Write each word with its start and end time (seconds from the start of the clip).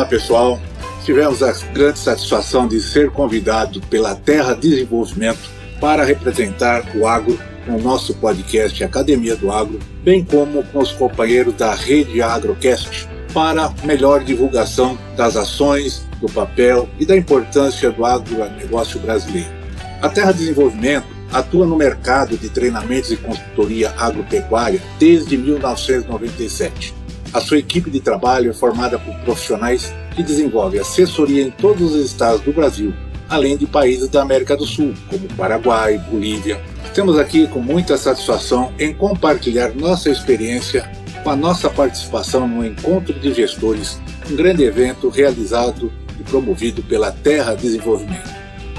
Olá 0.00 0.08
pessoal, 0.08 0.58
tivemos 1.04 1.42
a 1.42 1.52
grande 1.74 1.98
satisfação 1.98 2.66
de 2.66 2.80
ser 2.80 3.10
convidado 3.10 3.82
pela 3.82 4.14
Terra 4.14 4.54
Desenvolvimento 4.54 5.50
para 5.78 6.04
representar 6.04 6.90
o 6.96 7.06
agro 7.06 7.38
no 7.66 7.78
nosso 7.78 8.14
podcast 8.14 8.82
Academia 8.82 9.36
do 9.36 9.52
Agro, 9.52 9.78
bem 10.02 10.24
como 10.24 10.64
com 10.64 10.78
os 10.78 10.90
companheiros 10.90 11.52
da 11.52 11.74
Rede 11.74 12.22
Agrocast, 12.22 13.06
para 13.34 13.74
melhor 13.84 14.24
divulgação 14.24 14.96
das 15.18 15.36
ações, 15.36 16.08
do 16.18 16.32
papel 16.32 16.88
e 16.98 17.04
da 17.04 17.14
importância 17.14 17.90
do 17.90 18.02
agronegócio 18.02 18.98
brasileiro. 19.00 19.50
A 20.00 20.08
Terra 20.08 20.32
Desenvolvimento 20.32 21.08
atua 21.30 21.66
no 21.66 21.76
mercado 21.76 22.38
de 22.38 22.48
treinamentos 22.48 23.12
e 23.12 23.18
consultoria 23.18 23.92
agropecuária 23.98 24.80
desde 24.98 25.36
1997 25.36 26.99
a 27.32 27.40
sua 27.40 27.58
equipe 27.58 27.90
de 27.90 28.00
trabalho 28.00 28.50
é 28.50 28.52
formada 28.52 28.98
por 28.98 29.14
profissionais 29.20 29.92
que 30.16 30.22
desenvolvem 30.22 30.80
assessoria 30.80 31.42
em 31.42 31.50
todos 31.50 31.94
os 31.94 32.04
estados 32.04 32.40
do 32.40 32.52
Brasil, 32.52 32.92
além 33.28 33.56
de 33.56 33.66
países 33.66 34.08
da 34.08 34.22
América 34.22 34.56
do 34.56 34.66
Sul, 34.66 34.94
como 35.08 35.28
Paraguai, 35.34 35.98
Bolívia. 36.10 36.60
Estamos 36.84 37.18
aqui 37.18 37.46
com 37.46 37.60
muita 37.60 37.96
satisfação 37.96 38.72
em 38.78 38.92
compartilhar 38.92 39.74
nossa 39.74 40.10
experiência 40.10 40.90
com 41.22 41.30
a 41.30 41.36
nossa 41.36 41.70
participação 41.70 42.48
no 42.48 42.66
Encontro 42.66 43.12
de 43.12 43.32
Gestores, 43.32 44.00
um 44.28 44.34
grande 44.34 44.64
evento 44.64 45.08
realizado 45.08 45.92
e 46.18 46.24
promovido 46.24 46.82
pela 46.82 47.12
Terra 47.12 47.54
Desenvolvimento. 47.54 48.28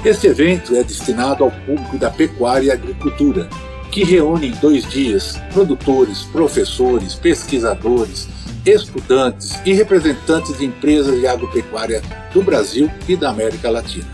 Este 0.04 0.26
evento 0.26 0.74
é 0.74 0.82
destinado 0.82 1.44
ao 1.44 1.50
público 1.50 1.96
da 1.96 2.10
pecuária 2.10 2.66
e 2.66 2.70
agricultura, 2.70 3.48
que 3.90 4.04
reúne 4.04 4.48
em 4.48 4.52
dois 4.52 4.88
dias 4.90 5.40
produtores, 5.52 6.22
professores, 6.24 7.14
pesquisadores, 7.14 8.28
estudantes 8.64 9.60
e 9.64 9.72
representantes 9.72 10.56
de 10.58 10.64
empresas 10.64 11.18
de 11.18 11.26
agropecuária 11.26 12.02
do 12.32 12.42
Brasil 12.42 12.90
e 13.08 13.16
da 13.16 13.30
América 13.30 13.70
Latina. 13.70 14.06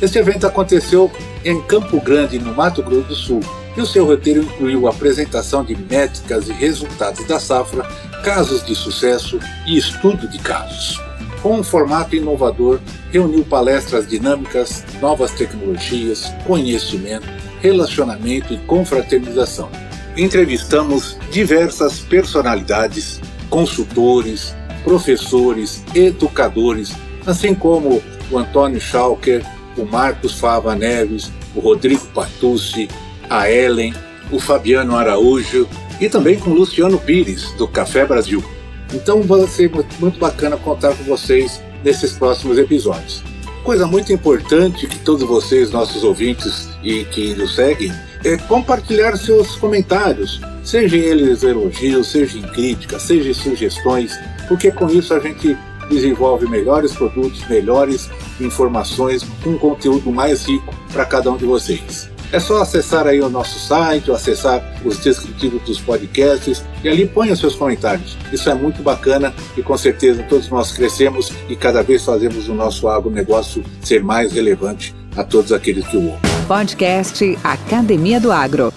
Este 0.00 0.18
evento 0.18 0.46
aconteceu 0.46 1.10
em 1.44 1.60
Campo 1.62 2.00
Grande, 2.00 2.38
no 2.38 2.54
Mato 2.54 2.82
Grosso 2.82 3.08
do 3.08 3.14
Sul, 3.14 3.40
e 3.76 3.80
o 3.80 3.86
seu 3.86 4.04
roteiro 4.04 4.42
incluiu 4.42 4.86
a 4.86 4.90
apresentação 4.90 5.64
de 5.64 5.76
métricas 5.76 6.48
e 6.48 6.52
resultados 6.52 7.26
da 7.26 7.38
safra, 7.38 7.84
casos 8.22 8.64
de 8.64 8.74
sucesso 8.74 9.38
e 9.66 9.78
estudo 9.78 10.28
de 10.28 10.38
casos. 10.38 11.00
Com 11.40 11.58
um 11.58 11.62
formato 11.64 12.14
inovador, 12.14 12.80
reuniu 13.10 13.44
palestras 13.44 14.06
dinâmicas, 14.06 14.84
novas 15.00 15.32
tecnologias, 15.32 16.32
conhecimento, 16.46 17.26
relacionamento 17.60 18.52
e 18.52 18.58
confraternização. 18.58 19.70
Entrevistamos 20.16 21.16
diversas 21.30 22.00
personalidades 22.00 23.20
consultores, 23.52 24.54
professores, 24.82 25.84
educadores, 25.94 26.94
assim 27.26 27.54
como 27.54 28.02
o 28.30 28.38
Antônio 28.38 28.80
Schalker, 28.80 29.44
o 29.76 29.84
Marcos 29.84 30.40
Fava 30.40 30.74
Neves, 30.74 31.30
o 31.54 31.60
Rodrigo 31.60 32.06
Patucci, 32.14 32.88
a 33.28 33.50
Ellen, 33.50 33.92
o 34.30 34.40
Fabiano 34.40 34.96
Araújo 34.96 35.68
e 36.00 36.08
também 36.08 36.38
com 36.38 36.50
o 36.50 36.54
Luciano 36.54 36.98
Pires, 36.98 37.52
do 37.58 37.68
Café 37.68 38.06
Brasil. 38.06 38.42
Então 38.90 39.20
vai 39.22 39.46
ser 39.46 39.70
muito 40.00 40.18
bacana 40.18 40.56
contar 40.56 40.94
com 40.94 41.04
vocês 41.04 41.60
nesses 41.84 42.12
próximos 42.12 42.56
episódios. 42.56 43.22
Coisa 43.62 43.86
muito 43.86 44.10
importante 44.14 44.86
que 44.86 44.98
todos 45.00 45.22
vocês, 45.28 45.70
nossos 45.70 46.02
ouvintes 46.02 46.70
e 46.82 47.04
que 47.04 47.34
nos 47.34 47.54
seguem, 47.54 47.92
é 48.24 48.36
compartilhar 48.36 49.16
seus 49.16 49.56
comentários, 49.56 50.40
seja 50.64 50.96
eles 50.96 51.42
elogios, 51.42 52.12
seja 52.12 52.38
em 52.38 52.42
críticas, 52.42 53.02
seja 53.02 53.30
em 53.30 53.34
sugestões, 53.34 54.12
porque 54.48 54.70
com 54.70 54.88
isso 54.88 55.12
a 55.14 55.20
gente 55.20 55.56
desenvolve 55.88 56.48
melhores 56.48 56.92
produtos, 56.92 57.46
melhores 57.48 58.08
informações, 58.40 59.26
um 59.44 59.58
conteúdo 59.58 60.10
mais 60.10 60.46
rico 60.46 60.74
para 60.92 61.04
cada 61.04 61.30
um 61.30 61.36
de 61.36 61.44
vocês. 61.44 62.11
É 62.32 62.40
só 62.40 62.62
acessar 62.62 63.06
aí 63.06 63.20
o 63.20 63.28
nosso 63.28 63.58
site, 63.58 64.08
ou 64.08 64.16
acessar 64.16 64.64
os 64.82 64.96
descritivos 64.96 65.62
dos 65.64 65.78
podcasts 65.78 66.64
e 66.82 66.88
ali 66.88 67.06
ponha 67.06 67.36
seus 67.36 67.54
comentários. 67.54 68.16
Isso 68.32 68.48
é 68.48 68.54
muito 68.54 68.82
bacana 68.82 69.34
e 69.54 69.62
com 69.62 69.76
certeza 69.76 70.22
todos 70.22 70.48
nós 70.48 70.72
crescemos 70.72 71.30
e 71.46 71.54
cada 71.54 71.82
vez 71.82 72.02
fazemos 72.02 72.48
o 72.48 72.54
nosso 72.54 72.88
agronegócio 72.88 73.62
ser 73.82 74.02
mais 74.02 74.32
relevante 74.32 74.94
a 75.14 75.22
todos 75.22 75.52
aqueles 75.52 75.86
que 75.86 75.98
o 75.98 76.06
ouvem. 76.06 76.20
Podcast 76.48 77.38
Academia 77.44 78.18
do 78.18 78.32
Agro. 78.32 78.72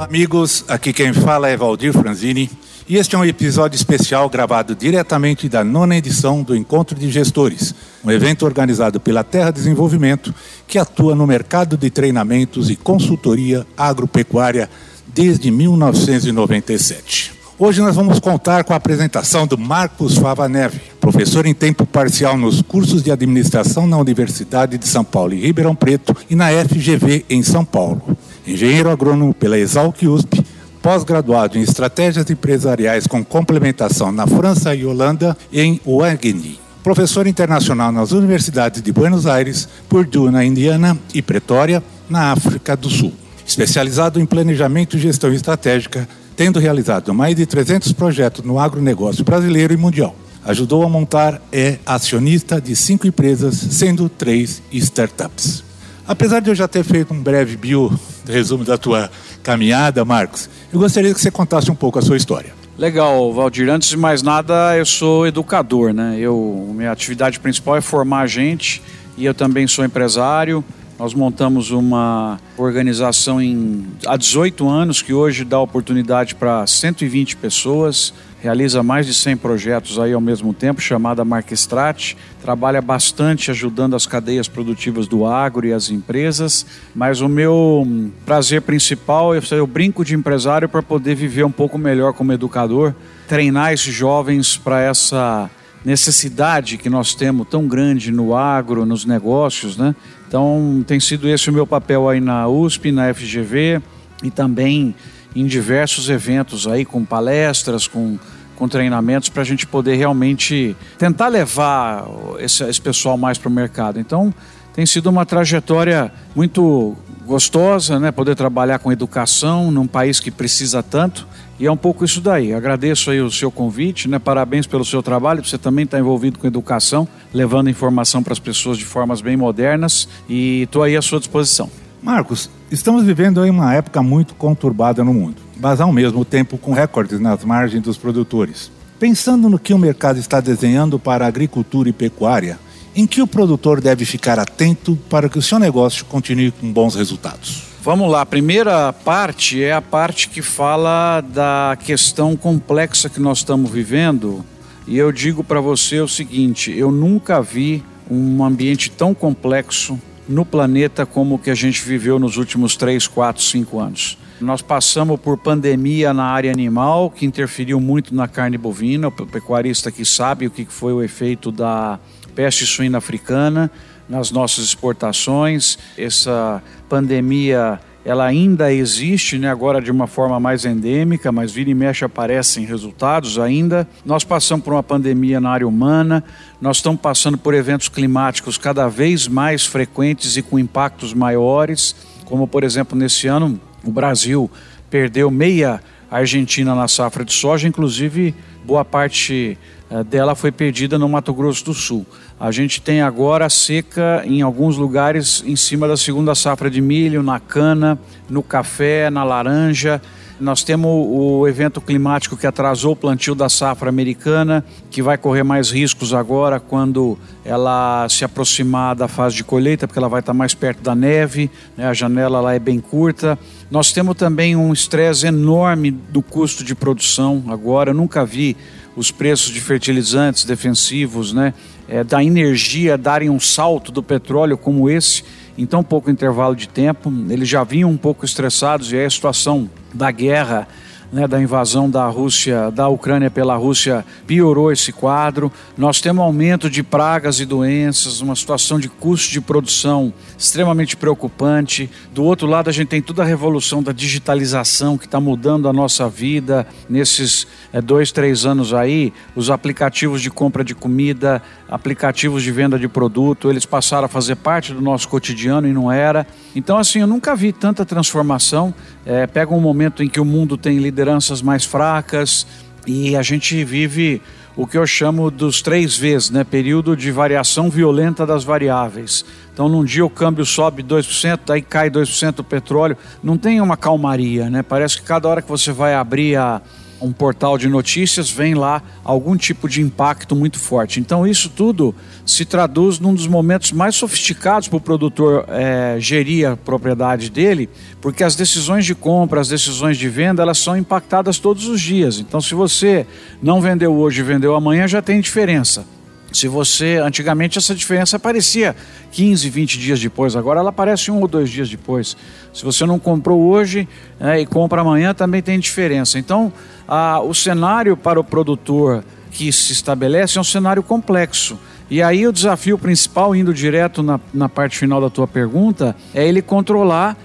Amigos, 0.00 0.64
aqui 0.66 0.92
quem 0.92 1.12
fala 1.12 1.48
é 1.48 1.56
Valdir 1.56 1.92
Franzini 1.92 2.50
e 2.88 2.96
este 2.96 3.14
é 3.14 3.18
um 3.18 3.24
episódio 3.24 3.76
especial 3.76 4.28
gravado 4.28 4.74
diretamente 4.74 5.48
da 5.48 5.62
nona 5.62 5.96
edição 5.96 6.42
do 6.42 6.56
Encontro 6.56 6.98
de 6.98 7.08
Gestores, 7.08 7.74
um 8.04 8.10
evento 8.10 8.44
organizado 8.44 9.00
pela 9.00 9.24
Terra 9.24 9.50
Desenvolvimento 9.50 10.34
que 10.66 10.78
atua 10.78 11.14
no 11.14 11.26
mercado 11.26 11.76
de 11.76 11.90
treinamentos 11.90 12.70
e 12.70 12.76
consultoria 12.76 13.66
agropecuária 13.76 14.68
desde 15.06 15.50
1997. 15.50 17.38
Hoje 17.60 17.80
nós 17.80 17.96
vamos 17.96 18.20
contar 18.20 18.62
com 18.62 18.72
a 18.72 18.76
apresentação 18.76 19.44
do 19.44 19.58
Marcos 19.58 20.16
Fava 20.16 20.48
Neve, 20.48 20.80
professor 21.00 21.44
em 21.44 21.52
tempo 21.52 21.84
parcial 21.84 22.36
nos 22.36 22.62
cursos 22.62 23.02
de 23.02 23.10
administração 23.10 23.84
na 23.84 23.98
Universidade 23.98 24.78
de 24.78 24.86
São 24.86 25.02
Paulo 25.02 25.34
em 25.34 25.40
Ribeirão 25.40 25.74
Preto 25.74 26.16
e 26.30 26.36
na 26.36 26.50
FGV 26.50 27.24
em 27.28 27.42
São 27.42 27.64
Paulo. 27.64 28.16
Engenheiro 28.46 28.88
agrônomo 28.90 29.34
pela 29.34 29.58
Exalc 29.58 30.00
USP, 30.06 30.44
pós-graduado 30.80 31.58
em 31.58 31.62
estratégias 31.62 32.30
empresariais 32.30 33.08
com 33.08 33.24
complementação 33.24 34.12
na 34.12 34.24
França 34.24 34.72
e 34.72 34.86
Holanda 34.86 35.36
em 35.52 35.80
Wageningen. 35.84 36.67
Professor 36.88 37.26
internacional 37.26 37.92
nas 37.92 38.12
universidades 38.12 38.80
de 38.80 38.90
Buenos 38.90 39.26
Aires, 39.26 39.68
Purdue 39.90 40.30
na 40.30 40.42
Indiana 40.42 40.98
e 41.12 41.20
Pretória, 41.20 41.84
na 42.08 42.32
África 42.32 42.74
do 42.74 42.88
Sul. 42.88 43.12
Especializado 43.46 44.18
em 44.18 44.24
planejamento 44.24 44.96
e 44.96 44.98
gestão 44.98 45.30
estratégica, 45.30 46.08
tendo 46.34 46.58
realizado 46.58 47.12
mais 47.12 47.36
de 47.36 47.44
300 47.44 47.92
projetos 47.92 48.42
no 48.42 48.58
agronegócio 48.58 49.22
brasileiro 49.22 49.74
e 49.74 49.76
mundial. 49.76 50.16
Ajudou 50.42 50.82
a 50.82 50.88
montar 50.88 51.42
é 51.52 51.76
acionista 51.84 52.58
de 52.58 52.74
cinco 52.74 53.06
empresas, 53.06 53.54
sendo 53.54 54.08
três 54.08 54.62
startups. 54.72 55.62
Apesar 56.06 56.40
de 56.40 56.48
eu 56.48 56.54
já 56.54 56.66
ter 56.66 56.84
feito 56.84 57.12
um 57.12 57.22
breve 57.22 57.54
bio 57.58 57.92
resumo 58.26 58.64
da 58.64 58.78
tua 58.78 59.10
caminhada, 59.42 60.06
Marcos, 60.06 60.48
eu 60.72 60.80
gostaria 60.80 61.12
que 61.12 61.20
você 61.20 61.30
contasse 61.30 61.70
um 61.70 61.74
pouco 61.74 61.98
a 61.98 62.02
sua 62.02 62.16
história. 62.16 62.56
Legal, 62.78 63.32
Valdir. 63.32 63.68
Antes 63.68 63.88
de 63.88 63.96
mais 63.96 64.22
nada, 64.22 64.76
eu 64.76 64.86
sou 64.86 65.26
educador, 65.26 65.92
né? 65.92 66.16
Eu, 66.16 66.72
minha 66.72 66.92
atividade 66.92 67.40
principal 67.40 67.76
é 67.76 67.80
formar 67.80 68.28
gente 68.28 68.80
e 69.16 69.24
eu 69.24 69.34
também 69.34 69.66
sou 69.66 69.84
empresário. 69.84 70.64
Nós 70.96 71.12
montamos 71.12 71.72
uma 71.72 72.38
organização 72.56 73.42
em, 73.42 73.84
há 74.06 74.16
18 74.16 74.68
anos 74.68 75.02
que 75.02 75.12
hoje 75.12 75.44
dá 75.44 75.58
oportunidade 75.58 76.36
para 76.36 76.64
120 76.64 77.36
pessoas 77.38 78.14
realiza 78.40 78.82
mais 78.82 79.06
de 79.06 79.14
100 79.14 79.36
projetos 79.38 79.98
aí 79.98 80.12
ao 80.12 80.20
mesmo 80.20 80.54
tempo, 80.54 80.80
chamada 80.80 81.24
Marquestrat, 81.24 82.16
trabalha 82.40 82.80
bastante 82.80 83.50
ajudando 83.50 83.96
as 83.96 84.06
cadeias 84.06 84.46
produtivas 84.46 85.08
do 85.08 85.26
agro 85.26 85.66
e 85.66 85.72
as 85.72 85.90
empresas, 85.90 86.64
mas 86.94 87.20
o 87.20 87.28
meu 87.28 87.86
prazer 88.24 88.62
principal 88.62 89.34
é 89.34 89.40
eu 89.50 89.66
brinco 89.66 90.04
de 90.04 90.14
empresário 90.14 90.68
para 90.68 90.82
poder 90.82 91.14
viver 91.14 91.44
um 91.44 91.50
pouco 91.50 91.76
melhor 91.76 92.12
como 92.12 92.32
educador, 92.32 92.94
treinar 93.26 93.72
esses 93.72 93.92
jovens 93.92 94.56
para 94.56 94.80
essa 94.80 95.50
necessidade 95.84 96.76
que 96.76 96.90
nós 96.90 97.14
temos 97.14 97.46
tão 97.48 97.66
grande 97.66 98.12
no 98.12 98.36
agro, 98.36 98.84
nos 98.84 99.04
negócios, 99.04 99.76
né? 99.76 99.94
Então 100.26 100.84
tem 100.86 101.00
sido 101.00 101.28
esse 101.28 101.48
o 101.48 101.52
meu 101.52 101.66
papel 101.66 102.08
aí 102.08 102.20
na 102.20 102.46
USP, 102.48 102.92
na 102.92 103.12
FGV 103.12 103.80
e 104.22 104.30
também 104.30 104.94
em 105.34 105.46
diversos 105.46 106.08
eventos 106.08 106.66
aí 106.66 106.84
com 106.84 107.04
palestras, 107.04 107.86
com, 107.86 108.18
com 108.56 108.68
treinamentos 108.68 109.28
para 109.28 109.42
a 109.42 109.44
gente 109.44 109.66
poder 109.66 109.96
realmente 109.96 110.76
tentar 110.98 111.28
levar 111.28 112.06
esse, 112.38 112.64
esse 112.64 112.80
pessoal 112.80 113.16
mais 113.16 113.38
para 113.38 113.48
o 113.48 113.52
mercado. 113.52 114.00
Então 114.00 114.32
tem 114.74 114.86
sido 114.86 115.10
uma 115.10 115.26
trajetória 115.26 116.12
muito 116.36 116.96
gostosa, 117.26 117.98
né? 117.98 118.12
Poder 118.12 118.34
trabalhar 118.34 118.78
com 118.78 118.92
educação 118.92 119.70
num 119.70 119.86
país 119.86 120.20
que 120.20 120.30
precisa 120.30 120.82
tanto 120.82 121.26
e 121.58 121.66
é 121.66 121.72
um 121.72 121.76
pouco 121.76 122.04
isso 122.04 122.20
daí. 122.20 122.54
Agradeço 122.54 123.10
aí 123.10 123.20
o 123.20 123.30
seu 123.30 123.50
convite, 123.50 124.08
né? 124.08 124.18
Parabéns 124.18 124.66
pelo 124.66 124.84
seu 124.84 125.02
trabalho. 125.02 125.44
Você 125.44 125.58
também 125.58 125.84
está 125.84 125.98
envolvido 125.98 126.38
com 126.38 126.46
educação, 126.46 127.08
levando 127.34 127.68
informação 127.68 128.22
para 128.22 128.32
as 128.32 128.38
pessoas 128.38 128.78
de 128.78 128.84
formas 128.84 129.20
bem 129.20 129.36
modernas 129.36 130.08
e 130.28 130.62
estou 130.62 130.82
aí 130.84 130.96
à 130.96 131.02
sua 131.02 131.18
disposição. 131.18 131.68
Marcos, 132.02 132.48
estamos 132.70 133.04
vivendo 133.04 133.40
aí 133.40 133.50
uma 133.50 133.74
época 133.74 134.02
muito 134.02 134.34
conturbada 134.34 135.02
no 135.02 135.12
mundo, 135.12 135.36
mas 135.60 135.80
ao 135.80 135.92
mesmo 135.92 136.24
tempo 136.24 136.56
com 136.56 136.72
recordes 136.72 137.18
nas 137.18 137.44
margens 137.44 137.82
dos 137.82 137.96
produtores. 137.96 138.70
Pensando 139.00 139.48
no 139.48 139.58
que 139.58 139.74
o 139.74 139.78
mercado 139.78 140.18
está 140.18 140.40
desenhando 140.40 140.98
para 140.98 141.24
a 141.24 141.28
agricultura 141.28 141.88
e 141.88 141.92
pecuária, 141.92 142.58
em 142.94 143.06
que 143.06 143.20
o 143.20 143.26
produtor 143.26 143.80
deve 143.80 144.04
ficar 144.04 144.38
atento 144.38 144.98
para 145.08 145.28
que 145.28 145.38
o 145.38 145.42
seu 145.42 145.58
negócio 145.58 146.04
continue 146.04 146.50
com 146.50 146.72
bons 146.72 146.94
resultados? 146.94 147.62
Vamos 147.82 148.10
lá, 148.10 148.22
a 148.22 148.26
primeira 148.26 148.92
parte 148.92 149.62
é 149.62 149.72
a 149.72 149.80
parte 149.80 150.28
que 150.28 150.42
fala 150.42 151.20
da 151.20 151.76
questão 151.84 152.36
complexa 152.36 153.08
que 153.08 153.20
nós 153.20 153.38
estamos 153.38 153.70
vivendo. 153.70 154.44
E 154.86 154.98
eu 154.98 155.12
digo 155.12 155.44
para 155.44 155.60
você 155.60 156.00
o 156.00 156.08
seguinte: 156.08 156.72
eu 156.76 156.90
nunca 156.90 157.40
vi 157.40 157.84
um 158.10 158.42
ambiente 158.44 158.90
tão 158.90 159.14
complexo 159.14 159.98
no 160.28 160.44
planeta 160.44 161.06
como 161.06 161.36
o 161.36 161.38
que 161.38 161.50
a 161.50 161.54
gente 161.54 161.82
viveu 161.82 162.18
nos 162.18 162.36
últimos 162.36 162.76
3, 162.76 163.06
4, 163.06 163.42
5 163.42 163.80
anos. 163.80 164.18
Nós 164.40 164.62
passamos 164.62 165.18
por 165.18 165.36
pandemia 165.38 166.14
na 166.14 166.24
área 166.24 166.52
animal, 166.52 167.10
que 167.10 167.26
interferiu 167.26 167.80
muito 167.80 168.14
na 168.14 168.28
carne 168.28 168.56
bovina, 168.56 169.08
o 169.08 169.12
pecuarista 169.12 169.90
que 169.90 170.04
sabe 170.04 170.46
o 170.46 170.50
que 170.50 170.64
foi 170.66 170.92
o 170.92 171.02
efeito 171.02 171.50
da 171.50 171.98
peste 172.34 172.64
suína 172.64 172.98
africana 172.98 173.68
nas 174.08 174.30
nossas 174.30 174.64
exportações. 174.66 175.76
Essa 175.96 176.62
pandemia 176.88 177.80
ela 178.08 178.24
ainda 178.24 178.72
existe, 178.72 179.36
né, 179.36 179.50
agora 179.50 179.82
de 179.82 179.90
uma 179.90 180.06
forma 180.06 180.40
mais 180.40 180.64
endêmica, 180.64 181.30
mas 181.30 181.52
vira 181.52 181.68
e 181.68 181.74
mexe 181.74 182.06
aparecem 182.06 182.64
resultados 182.64 183.38
ainda. 183.38 183.86
Nós 184.02 184.24
passamos 184.24 184.64
por 184.64 184.72
uma 184.72 184.82
pandemia 184.82 185.38
na 185.42 185.50
área 185.50 185.68
humana, 185.68 186.24
nós 186.58 186.78
estamos 186.78 187.02
passando 187.02 187.36
por 187.36 187.52
eventos 187.52 187.90
climáticos 187.90 188.56
cada 188.56 188.88
vez 188.88 189.28
mais 189.28 189.66
frequentes 189.66 190.38
e 190.38 190.42
com 190.42 190.58
impactos 190.58 191.12
maiores, 191.12 191.94
como 192.24 192.48
por 192.48 192.64
exemplo 192.64 192.96
nesse 192.96 193.26
ano 193.26 193.60
o 193.84 193.92
Brasil 193.92 194.50
perdeu 194.88 195.30
meia 195.30 195.78
Argentina 196.10 196.74
na 196.74 196.88
safra 196.88 197.26
de 197.26 197.32
soja, 197.34 197.68
inclusive 197.68 198.34
boa 198.64 198.86
parte 198.86 199.58
eh, 199.90 200.04
dela 200.04 200.34
foi 200.34 200.50
perdida 200.50 200.98
no 200.98 201.10
Mato 201.10 201.34
Grosso 201.34 201.62
do 201.62 201.74
Sul. 201.74 202.06
A 202.40 202.52
gente 202.52 202.80
tem 202.80 203.02
agora 203.02 203.48
seca 203.48 204.22
em 204.24 204.42
alguns 204.42 204.76
lugares 204.76 205.42
em 205.44 205.56
cima 205.56 205.88
da 205.88 205.96
segunda 205.96 206.36
safra 206.36 206.70
de 206.70 206.80
milho, 206.80 207.20
na 207.20 207.40
cana, 207.40 207.98
no 208.30 208.44
café, 208.44 209.10
na 209.10 209.24
laranja. 209.24 210.00
Nós 210.40 210.62
temos 210.62 210.88
o 210.88 211.48
evento 211.48 211.80
climático 211.80 212.36
que 212.36 212.46
atrasou 212.46 212.92
o 212.92 212.96
plantio 212.96 213.34
da 213.34 213.48
safra 213.48 213.88
americana, 213.88 214.64
que 214.88 215.02
vai 215.02 215.18
correr 215.18 215.42
mais 215.42 215.72
riscos 215.72 216.14
agora 216.14 216.60
quando 216.60 217.18
ela 217.44 218.08
se 218.08 218.24
aproximar 218.24 218.94
da 218.94 219.08
fase 219.08 219.34
de 219.34 219.42
colheita, 219.42 219.88
porque 219.88 219.98
ela 219.98 220.08
vai 220.08 220.20
estar 220.20 220.32
mais 220.32 220.54
perto 220.54 220.80
da 220.80 220.94
neve, 220.94 221.50
né? 221.76 221.88
a 221.88 221.92
janela 221.92 222.40
lá 222.40 222.54
é 222.54 222.60
bem 222.60 222.78
curta. 222.78 223.36
Nós 223.68 223.90
temos 223.90 224.16
também 224.16 224.54
um 224.54 224.72
estresse 224.72 225.26
enorme 225.26 225.90
do 225.90 226.22
custo 226.22 226.62
de 226.62 226.72
produção 226.72 227.42
agora. 227.48 227.90
Eu 227.90 227.94
nunca 227.94 228.24
vi 228.24 228.56
os 228.98 229.12
preços 229.12 229.52
de 229.52 229.60
fertilizantes 229.60 230.44
defensivos, 230.44 231.32
né, 231.32 231.54
é, 231.88 232.02
da 232.02 232.22
energia 232.22 232.98
darem 232.98 233.30
um 233.30 233.38
salto 233.38 233.92
do 233.92 234.02
petróleo 234.02 234.58
como 234.58 234.90
esse 234.90 235.22
em 235.56 235.64
tão 235.64 235.84
pouco 235.84 236.10
intervalo 236.10 236.56
de 236.56 236.68
tempo. 236.68 237.12
Eles 237.30 237.48
já 237.48 237.62
vinham 237.62 237.88
um 237.90 237.96
pouco 237.96 238.24
estressados 238.24 238.90
e 238.90 238.96
aí 238.96 239.04
a 239.04 239.10
situação 239.10 239.70
da 239.94 240.10
guerra 240.10 240.66
né, 241.12 241.26
da 241.26 241.40
invasão 241.40 241.88
da 241.88 242.06
Rússia, 242.06 242.70
da 242.70 242.88
Ucrânia 242.88 243.30
pela 243.30 243.56
Rússia, 243.56 244.04
piorou 244.26 244.70
esse 244.70 244.92
quadro. 244.92 245.50
Nós 245.76 246.00
temos 246.00 246.22
aumento 246.22 246.68
de 246.68 246.82
pragas 246.82 247.40
e 247.40 247.46
doenças, 247.46 248.20
uma 248.20 248.36
situação 248.36 248.78
de 248.78 248.88
custo 248.88 249.32
de 249.32 249.40
produção 249.40 250.12
extremamente 250.36 250.96
preocupante. 250.96 251.90
Do 252.12 252.22
outro 252.22 252.46
lado, 252.46 252.68
a 252.68 252.72
gente 252.72 252.88
tem 252.88 253.00
toda 253.02 253.22
a 253.22 253.26
revolução 253.26 253.82
da 253.82 253.92
digitalização 253.92 254.98
que 254.98 255.06
está 255.06 255.20
mudando 255.20 255.68
a 255.68 255.72
nossa 255.72 256.08
vida 256.08 256.66
nesses 256.88 257.46
é, 257.72 257.80
dois, 257.80 258.12
três 258.12 258.44
anos 258.44 258.74
aí. 258.74 259.12
Os 259.34 259.50
aplicativos 259.50 260.20
de 260.20 260.30
compra 260.30 260.62
de 260.62 260.74
comida, 260.74 261.42
aplicativos 261.68 262.42
de 262.42 262.52
venda 262.52 262.78
de 262.78 262.88
produto, 262.88 263.50
eles 263.50 263.64
passaram 263.64 264.04
a 264.04 264.08
fazer 264.08 264.36
parte 264.36 264.72
do 264.72 264.80
nosso 264.80 265.08
cotidiano 265.08 265.66
e 265.66 265.72
não 265.72 265.90
era. 265.90 266.26
Então, 266.54 266.78
assim, 266.78 267.00
eu 267.00 267.06
nunca 267.06 267.34
vi 267.34 267.52
tanta 267.52 267.84
transformação. 267.84 268.74
É, 269.08 269.26
pega 269.26 269.54
um 269.54 269.60
momento 269.60 270.02
em 270.02 270.08
que 270.08 270.20
o 270.20 270.24
mundo 270.24 270.58
tem 270.58 270.76
lideranças 270.76 271.40
mais 271.40 271.64
fracas 271.64 272.46
e 272.86 273.16
a 273.16 273.22
gente 273.22 273.64
vive 273.64 274.20
o 274.54 274.66
que 274.66 274.76
eu 274.76 274.86
chamo 274.86 275.30
dos 275.30 275.62
três 275.62 275.96
Vs, 275.96 276.28
né? 276.28 276.44
Período 276.44 276.94
de 276.94 277.10
variação 277.10 277.70
violenta 277.70 278.26
das 278.26 278.44
variáveis. 278.44 279.24
Então, 279.50 279.66
num 279.66 279.82
dia 279.82 280.04
o 280.04 280.10
câmbio 280.10 280.44
sobe 280.44 280.82
2%, 280.82 281.48
aí 281.48 281.62
cai 281.62 281.88
2% 281.88 282.40
o 282.40 282.44
petróleo. 282.44 282.98
Não 283.24 283.38
tem 283.38 283.62
uma 283.62 283.78
calmaria, 283.78 284.50
né? 284.50 284.62
Parece 284.62 285.00
que 285.00 285.06
cada 285.06 285.26
hora 285.26 285.40
que 285.40 285.48
você 285.48 285.72
vai 285.72 285.94
abrir 285.94 286.36
a 286.36 286.60
um 287.00 287.12
portal 287.12 287.56
de 287.56 287.68
notícias, 287.68 288.30
vem 288.30 288.54
lá 288.54 288.82
algum 289.04 289.36
tipo 289.36 289.68
de 289.68 289.80
impacto 289.80 290.34
muito 290.34 290.58
forte. 290.58 291.00
Então, 291.00 291.26
isso 291.26 291.48
tudo 291.48 291.94
se 292.26 292.44
traduz 292.44 292.98
num 292.98 293.14
dos 293.14 293.26
momentos 293.26 293.72
mais 293.72 293.94
sofisticados 293.94 294.68
para 294.68 294.76
o 294.76 294.80
produtor 294.80 295.44
é, 295.48 295.96
gerir 295.98 296.48
a 296.48 296.56
propriedade 296.56 297.30
dele, 297.30 297.68
porque 298.00 298.24
as 298.24 298.36
decisões 298.36 298.84
de 298.84 298.94
compra, 298.94 299.40
as 299.40 299.48
decisões 299.48 299.96
de 299.96 300.08
venda, 300.08 300.42
elas 300.42 300.58
são 300.58 300.76
impactadas 300.76 301.38
todos 301.38 301.66
os 301.66 301.80
dias. 301.80 302.18
Então, 302.18 302.40
se 302.40 302.54
você 302.54 303.06
não 303.42 303.60
vendeu 303.60 303.94
hoje 303.94 304.20
e 304.20 304.24
vendeu 304.24 304.54
amanhã, 304.54 304.86
já 304.86 305.02
tem 305.02 305.20
diferença. 305.20 305.97
Se 306.30 306.46
você, 306.46 307.00
antigamente 307.02 307.56
essa 307.56 307.74
diferença 307.74 308.16
aparecia 308.16 308.76
15, 309.12 309.48
20 309.48 309.78
dias 309.78 310.00
depois, 310.00 310.36
agora 310.36 310.60
ela 310.60 310.68
aparece 310.70 311.10
um 311.10 311.20
ou 311.20 311.28
dois 311.28 311.48
dias 311.48 311.68
depois. 311.70 312.16
Se 312.52 312.64
você 312.64 312.84
não 312.84 312.98
comprou 312.98 313.40
hoje 313.40 313.88
né, 314.20 314.40
e 314.40 314.46
compra 314.46 314.82
amanhã, 314.82 315.14
também 315.14 315.42
tem 315.42 315.58
diferença. 315.58 316.18
Então, 316.18 316.52
a, 316.86 317.20
o 317.20 317.34
cenário 317.34 317.96
para 317.96 318.20
o 318.20 318.24
produtor 318.24 319.02
que 319.30 319.50
se 319.52 319.72
estabelece 319.72 320.36
é 320.36 320.40
um 320.40 320.44
cenário 320.44 320.82
complexo. 320.82 321.58
E 321.90 322.02
aí 322.02 322.26
o 322.26 322.32
desafio 322.32 322.76
principal, 322.76 323.34
indo 323.34 323.54
direto 323.54 324.02
na, 324.02 324.20
na 324.32 324.48
parte 324.48 324.76
final 324.76 325.00
da 325.00 325.08
tua 325.08 325.26
pergunta, 325.26 325.96
é 326.12 326.26
ele 326.26 326.42
controlar 326.42 327.16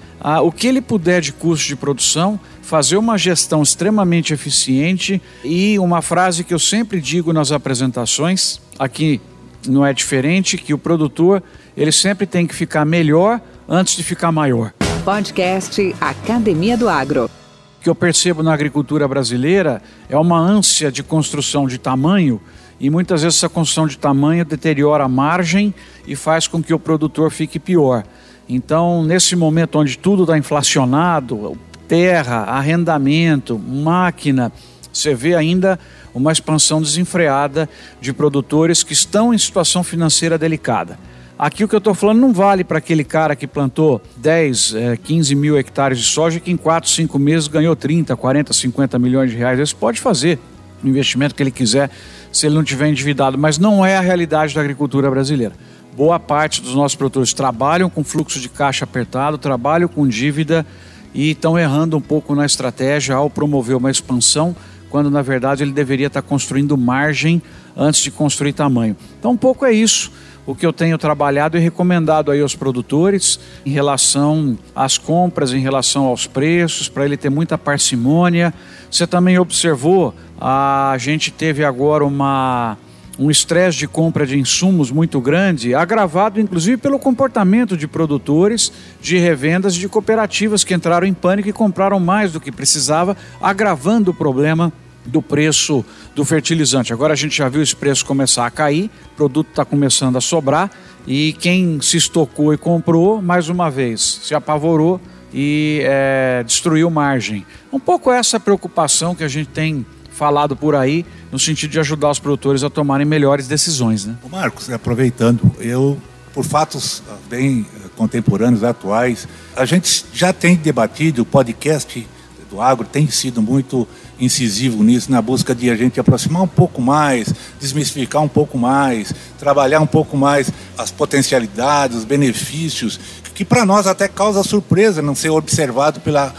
o 0.41 0.51
que 0.51 0.67
ele 0.67 0.79
puder 0.79 1.19
de 1.22 1.33
custo 1.33 1.67
de 1.67 1.75
produção, 1.75 2.39
fazer 2.62 2.95
uma 2.95 3.17
gestão 3.17 3.62
extremamente 3.62 4.33
eficiente 4.33 5.22
e 5.43 5.77
uma 5.77 6.01
frase 6.01 6.45
que 6.45 6.53
eu 6.53 6.60
sempre 6.60 7.01
digo 7.01 7.33
nas 7.33 7.51
apresentações, 7.51 8.62
aqui 8.77 9.22
não 9.68 9.86
é 9.86 9.94
diferente, 9.94 10.58
que 10.58 10.74
o 10.74 10.77
produtor 10.77 11.42
ele 11.75 11.92
sempre 11.92 12.25
tem 12.25 12.46
que 12.46 12.53
ficar 12.53 12.86
melhor 12.86 13.39
antes 13.68 13.96
de 13.96 14.03
ficar 14.03 14.32
maior. 14.32 14.74
Podcast 15.03 15.96
Academia 16.00 16.77
do 16.77 16.88
Agro. 16.89 17.25
O 17.25 17.84
que 17.84 17.89
eu 17.89 17.96
percebo 17.96 18.42
na 18.44 18.53
agricultura 18.53 19.08
brasileira 19.08 19.82
é 20.10 20.18
uma 20.18 20.38
ânsia 20.38 20.92
de 20.92 21.03
construção 21.03 21.68
de 21.68 21.77
tamanho 21.77 22.39
e 22.80 22.89
muitas 22.89 23.22
vezes 23.22 23.38
essa 23.38 23.50
construção 23.50 23.88
de 23.88 23.98
tamanho 23.98 24.44
deteriora 24.46 25.06
a 25.06 25.10
margem 25.10 25.74
e 26.08 26.15
faz 26.15 26.48
com 26.48 26.62
que 26.62 26.74
o 26.74 26.80
produtor 26.80 27.32
fique 27.32 27.60
pior. 27.60 28.03
Então, 28.48 29.03
nesse 29.03 29.36
momento 29.36 29.80
onde 29.80 29.98
tudo 29.98 30.24
está 30.24 30.38
inflacionado, 30.38 31.58
terra, 31.88 32.44
arrendamento, 32.44 33.58
máquina, 33.58 34.51
você 34.93 35.15
vê 35.15 35.35
ainda 35.35 35.79
uma 36.13 36.31
expansão 36.31 36.81
desenfreada 36.81 37.67
de 38.00 38.13
produtores 38.13 38.83
que 38.83 38.93
estão 38.93 39.33
em 39.33 39.38
situação 39.38 39.83
financeira 39.83 40.38
delicada. 40.38 40.97
Aqui 41.38 41.63
o 41.63 41.67
que 41.67 41.73
eu 41.73 41.79
estou 41.79 41.95
falando 41.95 42.19
não 42.19 42.31
vale 42.31 42.63
para 42.63 42.77
aquele 42.77 43.03
cara 43.03 43.35
que 43.35 43.47
plantou 43.47 44.00
10, 44.17 44.75
15 45.03 45.35
mil 45.35 45.57
hectares 45.57 45.97
de 45.97 46.05
soja 46.05 46.39
que 46.39 46.51
em 46.51 46.55
4, 46.55 46.89
5 46.89 47.17
meses 47.17 47.47
ganhou 47.47 47.75
30, 47.75 48.15
40, 48.15 48.53
50 48.53 49.00
milhões 49.00 49.31
de 49.31 49.38
reais. 49.38 49.59
Esse 49.59 49.73
pode 49.73 50.00
fazer. 50.00 50.38
investimento 50.83 51.33
que 51.33 51.41
ele 51.41 51.51
quiser 51.51 51.89
se 52.31 52.45
ele 52.45 52.55
não 52.55 52.63
tiver 52.63 52.88
endividado, 52.88 53.38
mas 53.38 53.57
não 53.57 53.85
é 53.85 53.97
a 53.97 54.01
realidade 54.01 54.53
da 54.53 54.62
agricultura 54.62 55.09
brasileira. 55.09 55.53
Boa 55.95 56.19
parte 56.19 56.62
dos 56.62 56.75
nossos 56.75 56.95
produtores 56.95 57.33
trabalham 57.33 57.89
com 57.89 58.03
fluxo 58.03 58.39
de 58.39 58.50
caixa 58.50 58.83
apertado, 58.83 59.38
trabalham 59.38 59.88
com 59.88 60.07
dívida 60.07 60.65
e 61.13 61.31
estão 61.31 61.57
errando 61.57 61.95
um 61.95 62.01
pouco 62.01 62.33
na 62.33 62.45
estratégia 62.45 63.15
ao 63.15 63.29
promover 63.29 63.75
uma 63.75 63.91
expansão, 63.91 64.55
quando 64.93 65.09
na 65.09 65.23
verdade 65.23 65.63
ele 65.63 65.71
deveria 65.71 66.05
estar 66.05 66.21
construindo 66.21 66.77
margem 66.77 67.41
antes 67.75 68.00
de 68.00 68.12
construir 68.12 68.53
tamanho. 68.53 68.95
Então, 69.17 69.31
um 69.31 69.38
pouco 69.38 69.65
é 69.65 69.73
isso 69.73 70.12
o 70.45 70.53
que 70.53 70.63
eu 70.63 70.71
tenho 70.71 71.00
trabalhado 71.00 71.57
e 71.57 71.59
recomendado 71.59 72.29
aí 72.29 72.39
aos 72.39 72.55
produtores 72.55 73.39
em 73.65 73.71
relação 73.71 74.55
às 74.75 74.95
compras, 74.95 75.51
em 75.51 75.59
relação 75.59 76.05
aos 76.05 76.27
preços, 76.27 76.89
para 76.89 77.05
ele 77.05 77.17
ter 77.17 77.31
muita 77.31 77.57
parcimônia. 77.57 78.53
Você 78.91 79.07
também 79.07 79.39
observou, 79.39 80.13
a 80.39 80.95
gente 81.00 81.31
teve 81.31 81.65
agora 81.65 82.05
uma 82.05 82.77
um 83.17 83.29
estresse 83.29 83.77
de 83.77 83.88
compra 83.88 84.25
de 84.25 84.39
insumos 84.39 84.89
muito 84.91 85.21
grande, 85.21 85.75
agravado 85.75 86.39
inclusive 86.39 86.77
pelo 86.77 86.97
comportamento 86.97 87.77
de 87.77 87.88
produtores, 87.88 88.71
de 89.00 89.17
revendas 89.17 89.75
de 89.75 89.88
cooperativas 89.88 90.63
que 90.63 90.73
entraram 90.73 91.05
em 91.05 91.13
pânico 91.13 91.47
e 91.47 91.53
compraram 91.53 92.00
mais 92.00 92.31
do 92.31 92.39
que 92.39 92.51
precisava, 92.51 93.15
agravando 93.39 94.09
o 94.09 94.13
problema 94.13 94.73
do 95.05 95.22
preço 95.22 95.83
do 96.15 96.24
fertilizante. 96.24 96.93
Agora 96.93 97.13
a 97.13 97.15
gente 97.15 97.36
já 97.38 97.50
viu 97.50 97.62
esse 97.62 97.75
preço 97.75 98.05
começar 98.05 98.45
a 98.45 98.51
cair, 98.51 98.89
o 99.13 99.15
produto 99.15 99.50
está 99.50 99.65
começando 99.65 100.17
a 100.17 100.22
sobrar 100.22 100.69
e 101.05 101.33
quem 101.33 101.81
se 101.81 101.98
estocou 101.98 102.53
e 102.53 102.57
comprou, 102.57 103.22
mais 103.22 103.50
uma 103.50 103.69
vez, 103.69 104.19
se 104.24 104.33
apavorou 104.33 105.01
e 105.33 105.81
é, 105.83 106.43
destruiu 106.45 106.89
margem. 106.89 107.45
Um 107.72 107.79
pouco 107.79 108.12
essa 108.12 108.39
preocupação 108.39 109.15
que 109.15 109.24
a 109.24 109.27
gente 109.27 109.50
tem 109.50 109.86
falado 110.12 110.55
por 110.55 110.75
aí, 110.75 111.05
no 111.31 111.39
sentido 111.39 111.72
de 111.72 111.79
ajudar 111.79 112.12
os 112.12 112.19
produtores 112.19 112.63
a 112.63 112.69
tomarem 112.69 113.05
melhores 113.05 113.48
decisões. 113.48 114.05
Né? 114.05 114.15
Marcos, 114.29 114.69
aproveitando, 114.69 115.51
eu, 115.60 116.00
por 116.33 116.45
fatos 116.45 117.01
bem 117.27 117.65
contemporâneos, 117.98 118.63
atuais, 118.63 119.27
a 119.55 119.65
gente 119.65 120.05
já 120.13 120.31
tem 120.31 120.55
debatido, 120.55 121.24
o 121.24 121.25
podcast 121.25 122.07
do 122.50 122.62
agro 122.62 122.86
tem 122.86 123.10
sido 123.10 123.41
muito 123.41 123.88
incisivo 124.24 124.84
nisso, 124.84 125.12
na 125.12 125.22
busca 125.22 125.53
de 125.53 125.70
a 125.70 125.75
gente 125.75 126.00
aproximar 126.00 126.42
um 126.42 126.48
pouco 126.48 126.82
mais, 126.82 127.34
desmistificar 127.60 128.22
um 128.22 128.27
pouco 128.27 128.58
mais, 128.58 129.13
trabalhar 129.38 129.80
um 129.80 129.88
pouco 129.88 130.18
mais 130.18 130.51
as 130.77 130.92
potencialidades, 130.92 131.98
os 131.98 132.06
benefícios, 132.06 133.00
que 133.34 133.44
para 133.44 133.65
nós 133.65 133.88
até 133.88 134.08
causa 134.08 134.44
surpresa 134.44 135.01
não 135.01 135.15
ser 135.15 135.30
observado 135.30 136.00
pela 136.00 136.34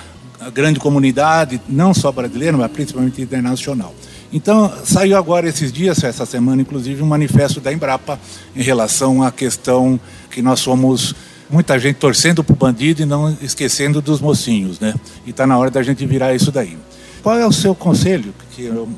grande 0.53 0.79
comunidade, 0.79 1.61
não 1.69 1.95
só 1.95 2.13
brasileira, 2.13 2.57
mas 2.57 2.71
principalmente 2.71 3.21
internacional. 3.21 3.95
Então, 4.33 4.73
saiu 4.85 5.17
agora 5.17 5.49
esses 5.49 5.73
dias, 5.73 6.03
essa 6.03 6.27
semana, 6.27 6.61
inclusive, 6.61 7.01
um 7.03 7.07
manifesto 7.07 7.61
da 7.61 7.73
Embrapa 7.73 8.19
em 8.55 8.63
relação 8.63 9.23
à 9.23 9.31
questão 9.31 9.99
que 10.31 10.43
nós 10.43 10.61
somos 10.61 11.15
muita 11.49 11.79
gente 11.79 11.97
torcendo 11.97 12.43
para 12.43 12.53
o 12.53 12.57
bandido 12.57 13.03
e 13.03 13.05
não 13.05 13.37
esquecendo 13.41 14.03
dos 14.03 14.21
mocinhos, 14.21 14.81
né? 14.81 14.95
E 15.25 15.31
está 15.31 15.47
na 15.47 15.57
hora 15.57 15.71
da 15.71 15.83
gente 15.83 16.05
virar 16.05 16.35
isso 16.35 16.51
daí. 16.51 16.77
Qual 17.25 17.39
é 17.39 17.47
o 17.47 17.53
seu 17.53 17.75
conselho, 17.75 18.35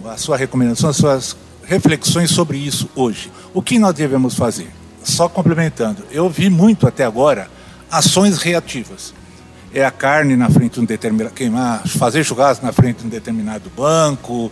a 0.04 0.16
sua 0.16 0.36
recomendação, 0.36 0.90
as 0.90 0.96
suas 0.96 1.36
reflexões 1.62 2.28
sobre 2.28 2.58
isso 2.58 2.90
hoje? 2.96 3.30
O 3.54 3.62
que 3.62 3.78
nós 3.78 3.94
devemos 3.94 4.34
fazer? 4.34 4.68
Só 5.04 5.28
complementando, 5.28 6.02
eu 6.10 6.28
vi 6.28 6.50
muito 6.50 6.88
até 6.88 7.04
agora 7.04 7.48
ações 7.88 8.38
reativas. 8.38 9.14
É 9.72 9.84
a 9.84 9.92
carne 9.92 10.34
na 10.34 10.50
frente 10.50 10.72
de 10.74 10.80
um 10.80 10.84
determinado. 10.84 11.36
queimar, 11.36 11.86
fazer 11.86 12.24
churrasco 12.24 12.66
na 12.66 12.72
frente 12.72 12.98
de 12.98 13.06
um 13.06 13.08
determinado 13.08 13.70
banco, 13.76 14.46
uh, 14.46 14.50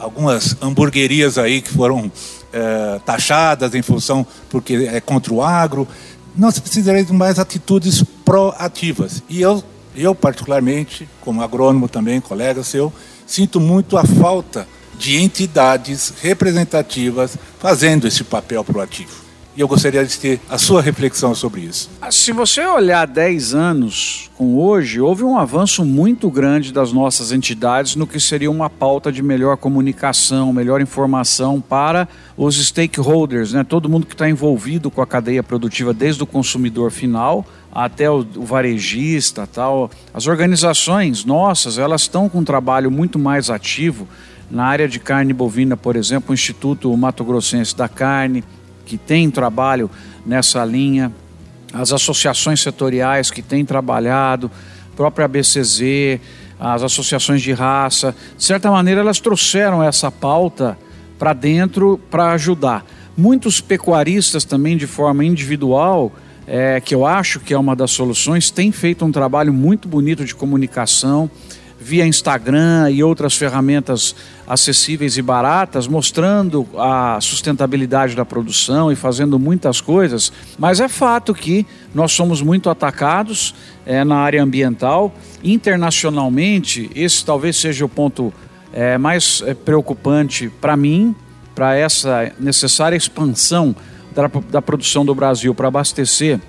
algumas 0.00 0.56
hamburguerias 0.60 1.38
aí 1.38 1.62
que 1.62 1.70
foram 1.70 2.06
uh, 2.06 3.00
taxadas 3.06 3.76
em 3.76 3.82
função 3.82 4.26
porque 4.48 4.88
é 4.92 5.00
contra 5.00 5.32
o 5.32 5.40
agro. 5.40 5.86
Nós 6.34 6.58
precisaremos 6.58 7.06
de 7.06 7.12
mais 7.12 7.38
atitudes 7.38 8.02
proativas. 8.24 9.22
E 9.28 9.40
eu 9.40 9.62
eu, 9.94 10.14
particularmente, 10.14 11.08
como 11.20 11.42
agrônomo 11.42 11.88
também, 11.88 12.20
colega 12.20 12.62
seu, 12.62 12.92
sinto 13.26 13.60
muito 13.60 13.96
a 13.96 14.04
falta 14.04 14.66
de 14.98 15.16
entidades 15.16 16.12
representativas 16.20 17.36
fazendo 17.58 18.06
esse 18.06 18.22
papel 18.22 18.62
proativo. 18.62 19.30
E 19.56 19.60
eu 19.60 19.66
gostaria 19.66 20.04
de 20.04 20.16
ter 20.16 20.40
a 20.48 20.56
sua 20.58 20.80
reflexão 20.80 21.34
sobre 21.34 21.62
isso. 21.62 21.90
Ah, 22.00 22.12
se 22.12 22.30
você 22.30 22.64
olhar 22.64 23.04
10 23.04 23.52
anos 23.52 24.30
com 24.36 24.56
hoje, 24.56 25.00
houve 25.00 25.24
um 25.24 25.36
avanço 25.36 25.84
muito 25.84 26.30
grande 26.30 26.72
das 26.72 26.92
nossas 26.92 27.32
entidades 27.32 27.96
no 27.96 28.06
que 28.06 28.20
seria 28.20 28.50
uma 28.50 28.70
pauta 28.70 29.10
de 29.10 29.22
melhor 29.22 29.56
comunicação, 29.56 30.52
melhor 30.52 30.80
informação 30.80 31.60
para 31.60 32.08
os 32.36 32.64
stakeholders, 32.64 33.52
né? 33.52 33.64
todo 33.64 33.88
mundo 33.88 34.06
que 34.06 34.14
está 34.14 34.30
envolvido 34.30 34.88
com 34.88 35.02
a 35.02 35.06
cadeia 35.06 35.42
produtiva, 35.42 35.92
desde 35.92 36.22
o 36.22 36.26
consumidor 36.26 36.92
final 36.92 37.44
até 37.72 38.10
o, 38.10 38.26
o 38.36 38.44
varejista, 38.44 39.46
tal. 39.46 39.90
As 40.12 40.26
organizações 40.26 41.24
nossas, 41.24 41.78
elas 41.78 42.02
estão 42.02 42.28
com 42.28 42.38
um 42.38 42.44
trabalho 42.44 42.90
muito 42.90 43.18
mais 43.18 43.50
ativo 43.50 44.06
na 44.50 44.64
área 44.64 44.88
de 44.88 44.98
carne 44.98 45.32
bovina, 45.32 45.76
por 45.76 45.94
exemplo, 45.94 46.32
o 46.32 46.34
Instituto 46.34 46.94
Mato 46.96 47.24
Grossense 47.24 47.76
da 47.76 47.88
Carne, 47.88 48.42
que 48.84 48.98
tem 48.98 49.30
trabalho 49.30 49.88
nessa 50.26 50.64
linha, 50.64 51.12
as 51.72 51.92
associações 51.92 52.60
setoriais 52.60 53.30
que 53.30 53.42
têm 53.42 53.64
trabalhado, 53.64 54.50
própria 54.96 55.26
ABCZ, 55.26 56.20
as 56.58 56.82
associações 56.82 57.40
de 57.40 57.52
raça, 57.52 58.14
de 58.36 58.44
certa 58.44 58.70
maneira 58.70 59.00
elas 59.00 59.20
trouxeram 59.20 59.82
essa 59.82 60.10
pauta 60.10 60.76
para 61.18 61.32
dentro 61.32 61.98
para 62.10 62.32
ajudar. 62.32 62.84
Muitos 63.16 63.60
pecuaristas 63.60 64.44
também 64.44 64.76
de 64.76 64.86
forma 64.86 65.24
individual, 65.24 66.12
é, 66.52 66.80
que 66.80 66.92
eu 66.92 67.06
acho 67.06 67.38
que 67.38 67.54
é 67.54 67.58
uma 67.58 67.76
das 67.76 67.92
soluções, 67.92 68.50
têm 68.50 68.72
feito 68.72 69.04
um 69.04 69.12
trabalho 69.12 69.52
muito 69.52 69.86
bonito 69.86 70.24
de 70.24 70.34
comunicação 70.34 71.30
via 71.78 72.04
Instagram 72.04 72.90
e 72.90 73.04
outras 73.04 73.36
ferramentas 73.36 74.16
acessíveis 74.48 75.16
e 75.16 75.22
baratas, 75.22 75.86
mostrando 75.86 76.68
a 76.76 77.18
sustentabilidade 77.20 78.16
da 78.16 78.24
produção 78.24 78.90
e 78.90 78.96
fazendo 78.96 79.38
muitas 79.38 79.80
coisas, 79.80 80.32
mas 80.58 80.80
é 80.80 80.88
fato 80.88 81.32
que 81.32 81.64
nós 81.94 82.10
somos 82.10 82.42
muito 82.42 82.68
atacados 82.68 83.54
é, 83.86 84.02
na 84.02 84.16
área 84.16 84.42
ambiental. 84.42 85.14
Internacionalmente, 85.44 86.90
esse 86.96 87.24
talvez 87.24 87.56
seja 87.56 87.84
o 87.84 87.88
ponto 87.88 88.34
é, 88.72 88.98
mais 88.98 89.40
é, 89.46 89.54
preocupante 89.54 90.50
para 90.60 90.76
mim, 90.76 91.14
para 91.54 91.76
essa 91.76 92.32
necessária 92.40 92.96
expansão 92.96 93.74
da, 94.14 94.30
da 94.50 94.62
produção 94.62 95.04
do 95.04 95.14
Brasil 95.14 95.54
para 95.54 95.68
abastecer 95.68 96.40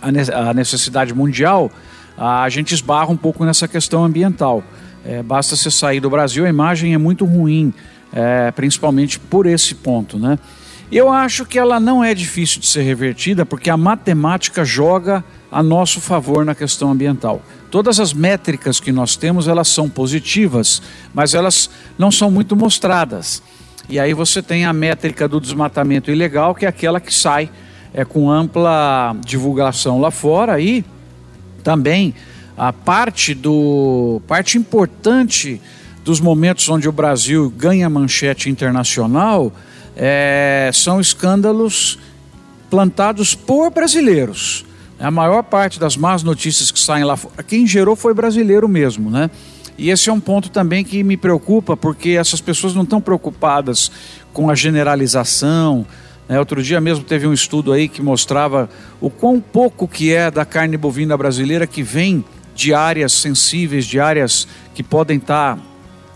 a 0.00 0.52
necessidade 0.52 1.14
mundial 1.14 1.70
a 2.16 2.48
gente 2.48 2.74
esbarra 2.74 3.10
um 3.10 3.16
pouco 3.16 3.44
nessa 3.44 3.66
questão 3.66 4.04
ambiental. 4.04 4.62
É, 5.04 5.22
basta 5.22 5.56
você 5.56 5.70
sair 5.70 6.00
do 6.00 6.08
Brasil, 6.08 6.44
a 6.46 6.48
imagem 6.48 6.94
é 6.94 6.98
muito 6.98 7.24
ruim, 7.24 7.72
é, 8.12 8.50
principalmente 8.52 9.18
por 9.18 9.46
esse 9.46 9.74
ponto, 9.74 10.18
né? 10.18 10.38
Eu 10.90 11.08
acho 11.08 11.46
que 11.46 11.58
ela 11.58 11.80
não 11.80 12.04
é 12.04 12.14
difícil 12.14 12.60
de 12.60 12.66
ser 12.66 12.82
revertida 12.82 13.46
porque 13.46 13.70
a 13.70 13.78
matemática 13.78 14.62
joga 14.62 15.24
a 15.50 15.62
nosso 15.62 16.02
favor 16.02 16.44
na 16.44 16.54
questão 16.54 16.90
ambiental. 16.90 17.40
Todas 17.70 17.98
as 17.98 18.12
métricas 18.12 18.78
que 18.78 18.92
nós 18.92 19.16
temos, 19.16 19.48
elas 19.48 19.68
são 19.68 19.88
positivas, 19.88 20.82
mas 21.14 21.32
elas 21.32 21.70
não 21.98 22.12
são 22.12 22.30
muito 22.30 22.54
mostradas. 22.54 23.42
E 23.88 23.98
aí 23.98 24.14
você 24.14 24.42
tem 24.42 24.64
a 24.64 24.72
métrica 24.72 25.28
do 25.28 25.40
desmatamento 25.40 26.10
ilegal, 26.10 26.54
que 26.54 26.64
é 26.64 26.68
aquela 26.68 27.00
que 27.00 27.12
sai 27.12 27.50
é, 27.92 28.04
com 28.04 28.30
ampla 28.30 29.14
divulgação 29.24 30.00
lá 30.00 30.10
fora 30.10 30.60
e 30.60 30.84
também 31.62 32.14
a 32.56 32.72
parte 32.72 33.34
do 33.34 34.20
parte 34.26 34.58
importante 34.58 35.60
dos 36.04 36.20
momentos 36.20 36.68
onde 36.68 36.88
o 36.88 36.92
Brasil 36.92 37.52
ganha 37.56 37.88
manchete 37.88 38.50
internacional 38.50 39.52
é, 39.96 40.70
são 40.72 41.00
escândalos 41.00 41.98
plantados 42.70 43.34
por 43.34 43.70
brasileiros. 43.70 44.64
A 44.98 45.10
maior 45.10 45.42
parte 45.42 45.78
das 45.78 45.96
más 45.96 46.22
notícias 46.22 46.70
que 46.70 46.78
saem 46.78 47.04
lá 47.04 47.16
fora, 47.16 47.42
quem 47.42 47.66
gerou 47.66 47.96
foi 47.96 48.14
brasileiro 48.14 48.68
mesmo, 48.68 49.10
né? 49.10 49.30
E 49.82 49.90
esse 49.90 50.08
é 50.08 50.12
um 50.12 50.20
ponto 50.20 50.48
também 50.48 50.84
que 50.84 51.02
me 51.02 51.16
preocupa, 51.16 51.76
porque 51.76 52.10
essas 52.10 52.40
pessoas 52.40 52.72
não 52.72 52.84
estão 52.84 53.00
preocupadas 53.00 53.90
com 54.32 54.48
a 54.48 54.54
generalização, 54.54 55.84
né, 56.28 56.38
outro 56.38 56.62
dia 56.62 56.80
mesmo 56.80 57.02
teve 57.02 57.26
um 57.26 57.32
estudo 57.32 57.72
aí 57.72 57.88
que 57.88 58.00
mostrava 58.00 58.70
o 59.00 59.10
quão 59.10 59.40
pouco 59.40 59.88
que 59.88 60.14
é 60.14 60.30
da 60.30 60.44
carne 60.44 60.76
bovina 60.76 61.16
brasileira 61.16 61.66
que 61.66 61.82
vem 61.82 62.24
de 62.54 62.72
áreas 62.72 63.12
sensíveis, 63.12 63.84
de 63.84 63.98
áreas 63.98 64.46
que 64.72 64.84
podem 64.84 65.16
estar 65.16 65.58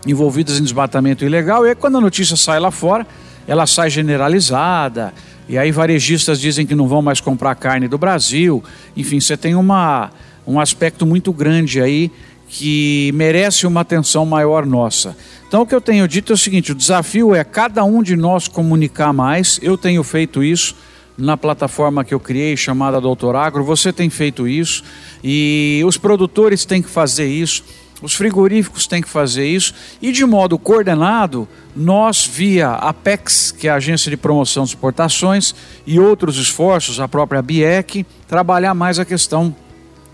envolvidas 0.06 0.60
em 0.60 0.62
desmatamento 0.62 1.24
ilegal. 1.24 1.66
E 1.66 1.70
aí, 1.70 1.74
quando 1.74 1.98
a 1.98 2.00
notícia 2.00 2.36
sai 2.36 2.60
lá 2.60 2.70
fora, 2.70 3.04
ela 3.48 3.66
sai 3.66 3.90
generalizada. 3.90 5.12
E 5.48 5.58
aí 5.58 5.72
varejistas 5.72 6.38
dizem 6.40 6.64
que 6.64 6.74
não 6.76 6.86
vão 6.86 7.02
mais 7.02 7.20
comprar 7.20 7.56
carne 7.56 7.88
do 7.88 7.98
Brasil. 7.98 8.62
Enfim, 8.96 9.18
você 9.18 9.36
tem 9.36 9.56
uma, 9.56 10.12
um 10.46 10.60
aspecto 10.60 11.04
muito 11.04 11.32
grande 11.32 11.80
aí 11.80 12.12
que 12.48 13.10
merece 13.14 13.66
uma 13.66 13.80
atenção 13.80 14.24
maior 14.24 14.64
nossa. 14.64 15.16
Então, 15.48 15.62
o 15.62 15.66
que 15.66 15.74
eu 15.74 15.80
tenho 15.80 16.06
dito 16.08 16.32
é 16.32 16.34
o 16.34 16.38
seguinte: 16.38 16.72
o 16.72 16.74
desafio 16.74 17.34
é 17.34 17.44
cada 17.44 17.84
um 17.84 18.02
de 18.02 18.16
nós 18.16 18.48
comunicar 18.48 19.12
mais. 19.12 19.58
Eu 19.62 19.76
tenho 19.76 20.02
feito 20.02 20.42
isso 20.42 20.74
na 21.16 21.36
plataforma 21.36 22.04
que 22.04 22.12
eu 22.12 22.20
criei 22.20 22.56
chamada 22.56 23.00
Doutor 23.00 23.36
Agro. 23.36 23.64
Você 23.64 23.92
tem 23.92 24.10
feito 24.10 24.46
isso 24.46 24.84
e 25.22 25.82
os 25.86 25.96
produtores 25.96 26.64
têm 26.64 26.82
que 26.82 26.90
fazer 26.90 27.26
isso. 27.26 27.64
Os 28.02 28.14
frigoríficos 28.14 28.86
têm 28.86 29.00
que 29.00 29.08
fazer 29.08 29.46
isso 29.46 29.72
e, 30.02 30.12
de 30.12 30.24
modo 30.26 30.58
coordenado, 30.58 31.48
nós, 31.74 32.26
via 32.26 32.72
Apex, 32.72 33.50
que 33.50 33.68
é 33.68 33.70
a 33.70 33.76
Agência 33.76 34.10
de 34.10 34.18
Promoção 34.18 34.64
de 34.64 34.70
Exportações, 34.70 35.54
e 35.86 35.98
outros 35.98 36.36
esforços, 36.36 37.00
a 37.00 37.08
própria 37.08 37.40
BIEC, 37.40 38.04
trabalhar 38.28 38.74
mais 38.74 38.98
a 38.98 39.04
questão 39.04 39.54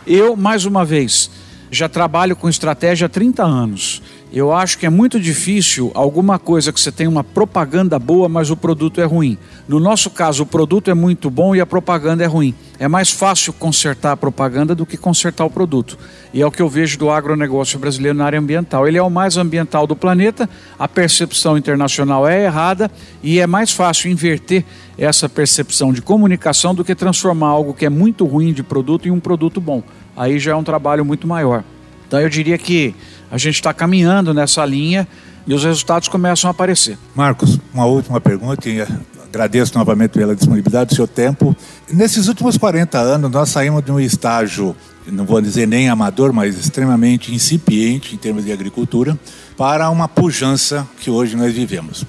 Eu, 0.04 0.34
mais 0.34 0.64
uma 0.64 0.84
vez, 0.84 1.30
já 1.70 1.88
trabalho 1.88 2.34
com 2.34 2.48
estratégia 2.48 3.06
há 3.06 3.08
30 3.08 3.44
anos. 3.44 4.02
Eu 4.30 4.52
acho 4.52 4.78
que 4.78 4.84
é 4.84 4.90
muito 4.90 5.18
difícil 5.18 5.90
alguma 5.94 6.38
coisa 6.38 6.70
que 6.70 6.78
você 6.78 6.92
tem 6.92 7.06
uma 7.06 7.24
propaganda 7.24 7.98
boa, 7.98 8.28
mas 8.28 8.50
o 8.50 8.56
produto 8.56 9.00
é 9.00 9.04
ruim. 9.04 9.38
No 9.66 9.80
nosso 9.80 10.10
caso, 10.10 10.42
o 10.42 10.46
produto 10.46 10.90
é 10.90 10.94
muito 10.94 11.30
bom 11.30 11.56
e 11.56 11.62
a 11.62 11.66
propaganda 11.66 12.22
é 12.22 12.26
ruim. 12.26 12.54
É 12.78 12.86
mais 12.86 13.10
fácil 13.10 13.54
consertar 13.54 14.12
a 14.12 14.16
propaganda 14.18 14.74
do 14.74 14.84
que 14.84 14.98
consertar 14.98 15.46
o 15.46 15.50
produto. 15.50 15.98
E 16.32 16.42
é 16.42 16.46
o 16.46 16.50
que 16.50 16.60
eu 16.60 16.68
vejo 16.68 16.98
do 16.98 17.10
agronegócio 17.10 17.78
brasileiro 17.78 18.18
na 18.18 18.26
área 18.26 18.38
ambiental. 18.38 18.86
Ele 18.86 18.98
é 18.98 19.02
o 19.02 19.08
mais 19.08 19.38
ambiental 19.38 19.86
do 19.86 19.96
planeta, 19.96 20.48
a 20.78 20.86
percepção 20.86 21.56
internacional 21.56 22.28
é 22.28 22.44
errada 22.44 22.90
e 23.22 23.40
é 23.40 23.46
mais 23.46 23.72
fácil 23.72 24.10
inverter 24.10 24.62
essa 24.98 25.26
percepção 25.26 25.90
de 25.90 26.02
comunicação 26.02 26.74
do 26.74 26.84
que 26.84 26.94
transformar 26.94 27.48
algo 27.48 27.72
que 27.72 27.86
é 27.86 27.90
muito 27.90 28.26
ruim 28.26 28.52
de 28.52 28.62
produto 28.62 29.08
em 29.08 29.10
um 29.10 29.20
produto 29.20 29.58
bom. 29.58 29.82
Aí 30.14 30.38
já 30.38 30.52
é 30.52 30.54
um 30.54 30.64
trabalho 30.64 31.02
muito 31.02 31.26
maior. 31.26 31.64
Então 32.08 32.18
eu 32.18 32.28
diria 32.28 32.56
que 32.56 32.94
a 33.30 33.36
gente 33.36 33.56
está 33.56 33.72
caminhando 33.72 34.32
nessa 34.32 34.64
linha 34.64 35.06
e 35.46 35.52
os 35.54 35.62
resultados 35.62 36.08
começam 36.08 36.48
a 36.48 36.50
aparecer. 36.50 36.98
Marcos, 37.14 37.60
uma 37.72 37.84
última 37.84 38.20
pergunta 38.20 38.68
e 38.68 38.80
agradeço 39.22 39.76
novamente 39.76 40.12
pela 40.12 40.34
disponibilidade 40.34 40.90
do 40.90 40.96
seu 40.96 41.06
tempo. 41.06 41.54
Nesses 41.92 42.26
últimos 42.28 42.56
40 42.56 42.98
anos, 42.98 43.30
nós 43.30 43.50
saímos 43.50 43.84
de 43.84 43.92
um 43.92 44.00
estágio, 44.00 44.74
não 45.06 45.26
vou 45.26 45.40
dizer 45.40 45.68
nem 45.68 45.90
amador, 45.90 46.32
mas 46.32 46.58
extremamente 46.58 47.34
incipiente 47.34 48.14
em 48.14 48.18
termos 48.18 48.44
de 48.44 48.52
agricultura, 48.52 49.18
para 49.56 49.90
uma 49.90 50.08
pujança 50.08 50.86
que 51.00 51.10
hoje 51.10 51.36
nós 51.36 51.52
vivemos. 51.52 52.04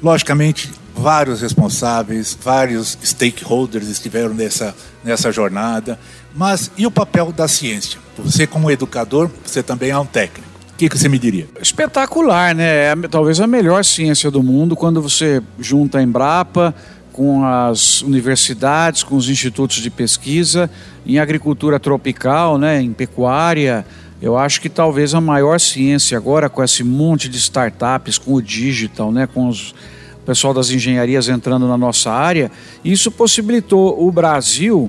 Logicamente, 0.00 0.70
vários 0.94 1.40
responsáveis, 1.40 2.36
vários 2.40 2.98
stakeholders 3.02 3.88
estiveram 3.88 4.34
nessa, 4.34 4.74
nessa 5.04 5.32
jornada, 5.32 5.98
mas 6.34 6.70
e 6.76 6.86
o 6.86 6.90
papel 6.90 7.32
da 7.32 7.48
ciência? 7.48 8.00
Você, 8.18 8.46
como 8.46 8.70
educador, 8.70 9.30
você 9.44 9.62
também 9.62 9.90
é 9.90 9.98
um 9.98 10.06
técnico. 10.06 10.48
O 10.72 10.76
que, 10.76 10.88
que 10.88 10.98
você 10.98 11.08
me 11.08 11.18
diria? 11.18 11.46
Espetacular, 11.60 12.54
né? 12.54 12.92
É 12.92 12.94
talvez 13.10 13.40
a 13.40 13.46
melhor 13.46 13.84
ciência 13.84 14.30
do 14.30 14.42
mundo 14.42 14.74
quando 14.74 15.00
você 15.00 15.42
junta 15.58 15.98
a 15.98 16.02
Embrapa 16.02 16.74
com 17.12 17.44
as 17.44 18.00
universidades, 18.02 19.02
com 19.02 19.16
os 19.16 19.28
institutos 19.28 19.76
de 19.76 19.90
pesquisa 19.90 20.70
em 21.06 21.18
agricultura 21.18 21.78
tropical, 21.78 22.56
né, 22.56 22.80
em 22.80 22.92
pecuária. 22.92 23.84
Eu 24.20 24.38
acho 24.38 24.60
que 24.60 24.68
talvez 24.68 25.14
a 25.14 25.20
maior 25.20 25.60
ciência 25.60 26.16
agora 26.16 26.48
com 26.48 26.64
esse 26.64 26.82
monte 26.82 27.28
de 27.28 27.36
startups, 27.36 28.16
com 28.16 28.34
o 28.34 28.42
digital, 28.42 29.12
né, 29.12 29.26
com 29.26 29.48
os 29.48 29.74
o 30.22 30.24
pessoal 30.24 30.54
das 30.54 30.70
engenharias 30.70 31.28
entrando 31.28 31.66
na 31.66 31.76
nossa 31.76 32.08
área, 32.08 32.48
isso 32.84 33.10
possibilitou 33.10 34.06
o 34.06 34.12
Brasil 34.12 34.88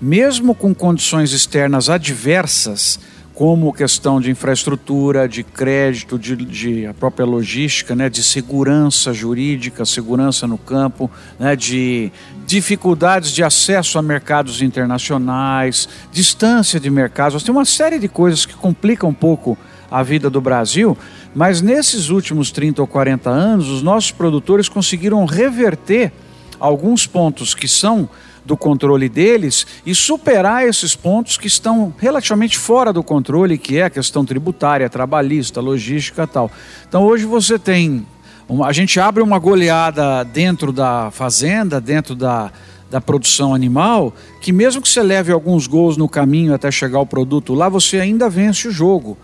mesmo 0.00 0.54
com 0.54 0.74
condições 0.74 1.32
externas 1.32 1.88
adversas, 1.88 2.98
como 3.34 3.72
questão 3.72 4.20
de 4.20 4.30
infraestrutura, 4.30 5.28
de 5.28 5.42
crédito, 5.42 6.16
de, 6.16 6.36
de, 6.36 6.86
a 6.86 6.94
própria 6.94 7.26
logística, 7.26 7.94
né, 7.94 8.08
de 8.08 8.22
segurança 8.22 9.12
jurídica, 9.12 9.84
segurança 9.84 10.46
no 10.46 10.56
campo, 10.56 11.10
né, 11.38 11.56
de 11.56 12.12
dificuldades 12.46 13.32
de 13.32 13.42
acesso 13.42 13.98
a 13.98 14.02
mercados 14.02 14.62
internacionais, 14.62 15.88
distância 16.12 16.78
de 16.78 16.88
mercados. 16.88 17.42
Tem 17.42 17.52
uma 17.52 17.64
série 17.64 17.98
de 17.98 18.06
coisas 18.06 18.46
que 18.46 18.54
complicam 18.54 19.10
um 19.10 19.14
pouco 19.14 19.58
a 19.90 20.02
vida 20.02 20.30
do 20.30 20.40
Brasil, 20.40 20.96
mas 21.34 21.60
nesses 21.60 22.10
últimos 22.10 22.52
30 22.52 22.82
ou 22.82 22.86
40 22.86 23.30
anos, 23.30 23.68
os 23.68 23.82
nossos 23.82 24.12
produtores 24.12 24.68
conseguiram 24.68 25.24
reverter 25.24 26.12
alguns 26.60 27.04
pontos 27.04 27.52
que 27.52 27.66
são 27.66 28.08
do 28.44 28.56
controle 28.56 29.08
deles 29.08 29.66
e 29.86 29.94
superar 29.94 30.66
esses 30.66 30.94
pontos 30.94 31.36
que 31.36 31.46
estão 31.46 31.94
relativamente 31.98 32.58
fora 32.58 32.92
do 32.92 33.02
controle, 33.02 33.56
que 33.56 33.78
é 33.78 33.84
a 33.84 33.90
questão 33.90 34.24
tributária, 34.24 34.88
trabalhista, 34.90 35.60
logística 35.60 36.26
tal. 36.26 36.50
Então 36.88 37.04
hoje 37.04 37.24
você 37.24 37.58
tem. 37.58 38.06
Uma, 38.48 38.66
a 38.66 38.72
gente 38.72 39.00
abre 39.00 39.22
uma 39.22 39.38
goleada 39.38 40.22
dentro 40.24 40.72
da 40.72 41.10
fazenda, 41.10 41.80
dentro 41.80 42.14
da, 42.14 42.52
da 42.90 43.00
produção 43.00 43.54
animal, 43.54 44.12
que 44.40 44.52
mesmo 44.52 44.82
que 44.82 44.88
você 44.88 45.02
leve 45.02 45.32
alguns 45.32 45.66
gols 45.66 45.96
no 45.96 46.08
caminho 46.08 46.52
até 46.52 46.70
chegar 46.70 46.98
ao 46.98 47.06
produto 47.06 47.54
lá, 47.54 47.68
você 47.68 47.98
ainda 47.98 48.28
vence 48.28 48.68
o 48.68 48.70
jogo. 48.70 49.16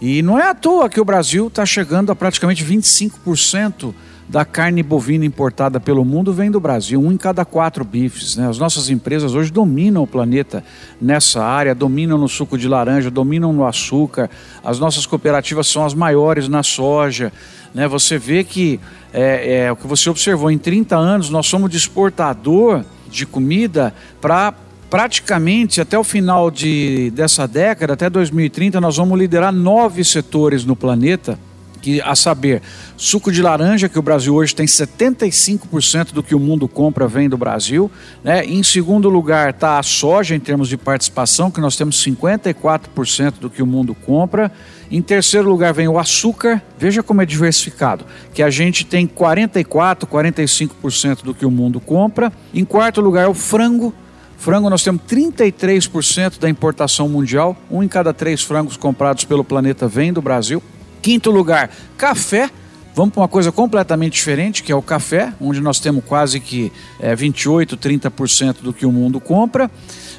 E 0.00 0.22
não 0.22 0.38
é 0.38 0.48
à 0.48 0.54
toa 0.54 0.88
que 0.88 1.00
o 1.00 1.04
Brasil 1.04 1.48
está 1.48 1.66
chegando 1.66 2.12
a 2.12 2.16
praticamente 2.16 2.64
25% 2.64 3.92
da 4.28 4.44
carne 4.44 4.82
bovina 4.82 5.24
importada 5.24 5.80
pelo 5.80 6.04
mundo 6.04 6.34
vem 6.34 6.50
do 6.50 6.60
Brasil, 6.60 7.00
um 7.00 7.10
em 7.10 7.16
cada 7.16 7.44
quatro 7.46 7.82
bifes. 7.82 8.36
Né? 8.36 8.46
As 8.46 8.58
nossas 8.58 8.90
empresas 8.90 9.34
hoje 9.34 9.50
dominam 9.50 10.02
o 10.02 10.06
planeta 10.06 10.62
nessa 11.00 11.42
área, 11.42 11.74
dominam 11.74 12.18
no 12.18 12.28
suco 12.28 12.58
de 12.58 12.68
laranja, 12.68 13.10
dominam 13.10 13.52
no 13.54 13.66
açúcar. 13.66 14.28
As 14.62 14.78
nossas 14.78 15.06
cooperativas 15.06 15.66
são 15.66 15.84
as 15.84 15.94
maiores 15.94 16.46
na 16.46 16.62
soja. 16.62 17.32
Né? 17.74 17.88
Você 17.88 18.18
vê 18.18 18.44
que 18.44 18.78
é, 19.14 19.62
é 19.64 19.72
o 19.72 19.76
que 19.76 19.86
você 19.86 20.10
observou, 20.10 20.50
em 20.50 20.58
30 20.58 20.94
anos 20.94 21.30
nós 21.30 21.46
somos 21.46 21.70
de 21.70 21.78
exportador 21.78 22.84
de 23.10 23.24
comida 23.24 23.94
para 24.20 24.52
praticamente 24.90 25.80
até 25.80 25.98
o 25.98 26.04
final 26.04 26.50
de, 26.50 27.10
dessa 27.14 27.46
década, 27.48 27.94
até 27.94 28.08
2030, 28.10 28.80
nós 28.80 28.96
vamos 28.96 29.18
liderar 29.18 29.52
nove 29.52 30.04
setores 30.04 30.64
no 30.64 30.76
planeta 30.76 31.38
que, 31.80 32.00
a 32.02 32.14
saber, 32.14 32.60
suco 32.96 33.32
de 33.32 33.40
laranja, 33.40 33.88
que 33.88 33.98
o 33.98 34.02
Brasil 34.02 34.34
hoje 34.34 34.54
tem 34.54 34.66
75% 34.66 36.12
do 36.12 36.22
que 36.22 36.34
o 36.34 36.40
mundo 36.40 36.68
compra 36.68 37.06
vem 37.06 37.28
do 37.28 37.36
Brasil. 37.36 37.90
Né? 38.22 38.44
Em 38.44 38.62
segundo 38.62 39.08
lugar 39.08 39.50
está 39.50 39.78
a 39.78 39.82
soja, 39.82 40.34
em 40.34 40.40
termos 40.40 40.68
de 40.68 40.76
participação, 40.76 41.50
que 41.50 41.60
nós 41.60 41.76
temos 41.76 42.04
54% 42.04 43.34
do 43.40 43.48
que 43.48 43.62
o 43.62 43.66
mundo 43.66 43.94
compra. 43.94 44.50
Em 44.90 45.02
terceiro 45.02 45.48
lugar 45.48 45.72
vem 45.72 45.88
o 45.88 45.98
açúcar, 45.98 46.62
veja 46.78 47.02
como 47.02 47.22
é 47.22 47.26
diversificado, 47.26 48.04
que 48.32 48.42
a 48.42 48.50
gente 48.50 48.84
tem 48.84 49.06
44%, 49.06 50.06
45% 50.06 51.22
do 51.22 51.34
que 51.34 51.46
o 51.46 51.50
mundo 51.50 51.78
compra. 51.78 52.32
Em 52.52 52.64
quarto 52.64 53.00
lugar 53.00 53.24
é 53.24 53.28
o 53.28 53.34
frango, 53.34 53.94
Frango, 54.38 54.70
nós 54.70 54.84
temos 54.84 55.02
33% 55.02 56.38
da 56.38 56.48
importação 56.48 57.08
mundial. 57.08 57.56
Um 57.68 57.82
em 57.82 57.88
cada 57.88 58.14
três 58.14 58.40
frangos 58.40 58.76
comprados 58.76 59.24
pelo 59.24 59.42
planeta 59.42 59.88
vem 59.88 60.12
do 60.12 60.22
Brasil. 60.22 60.62
Quinto 61.00 61.30
lugar, 61.30 61.70
café. 61.96 62.50
Vamos 62.94 63.14
para 63.14 63.22
uma 63.22 63.28
coisa 63.28 63.52
completamente 63.52 64.14
diferente, 64.14 64.62
que 64.62 64.72
é 64.72 64.74
o 64.74 64.82
café, 64.82 65.32
onde 65.40 65.60
nós 65.60 65.78
temos 65.78 66.04
quase 66.04 66.40
que 66.40 66.72
é, 66.98 67.14
28, 67.14 67.76
30% 67.76 68.56
do 68.60 68.72
que 68.72 68.84
o 68.84 68.90
mundo 68.90 69.20
compra. 69.20 69.70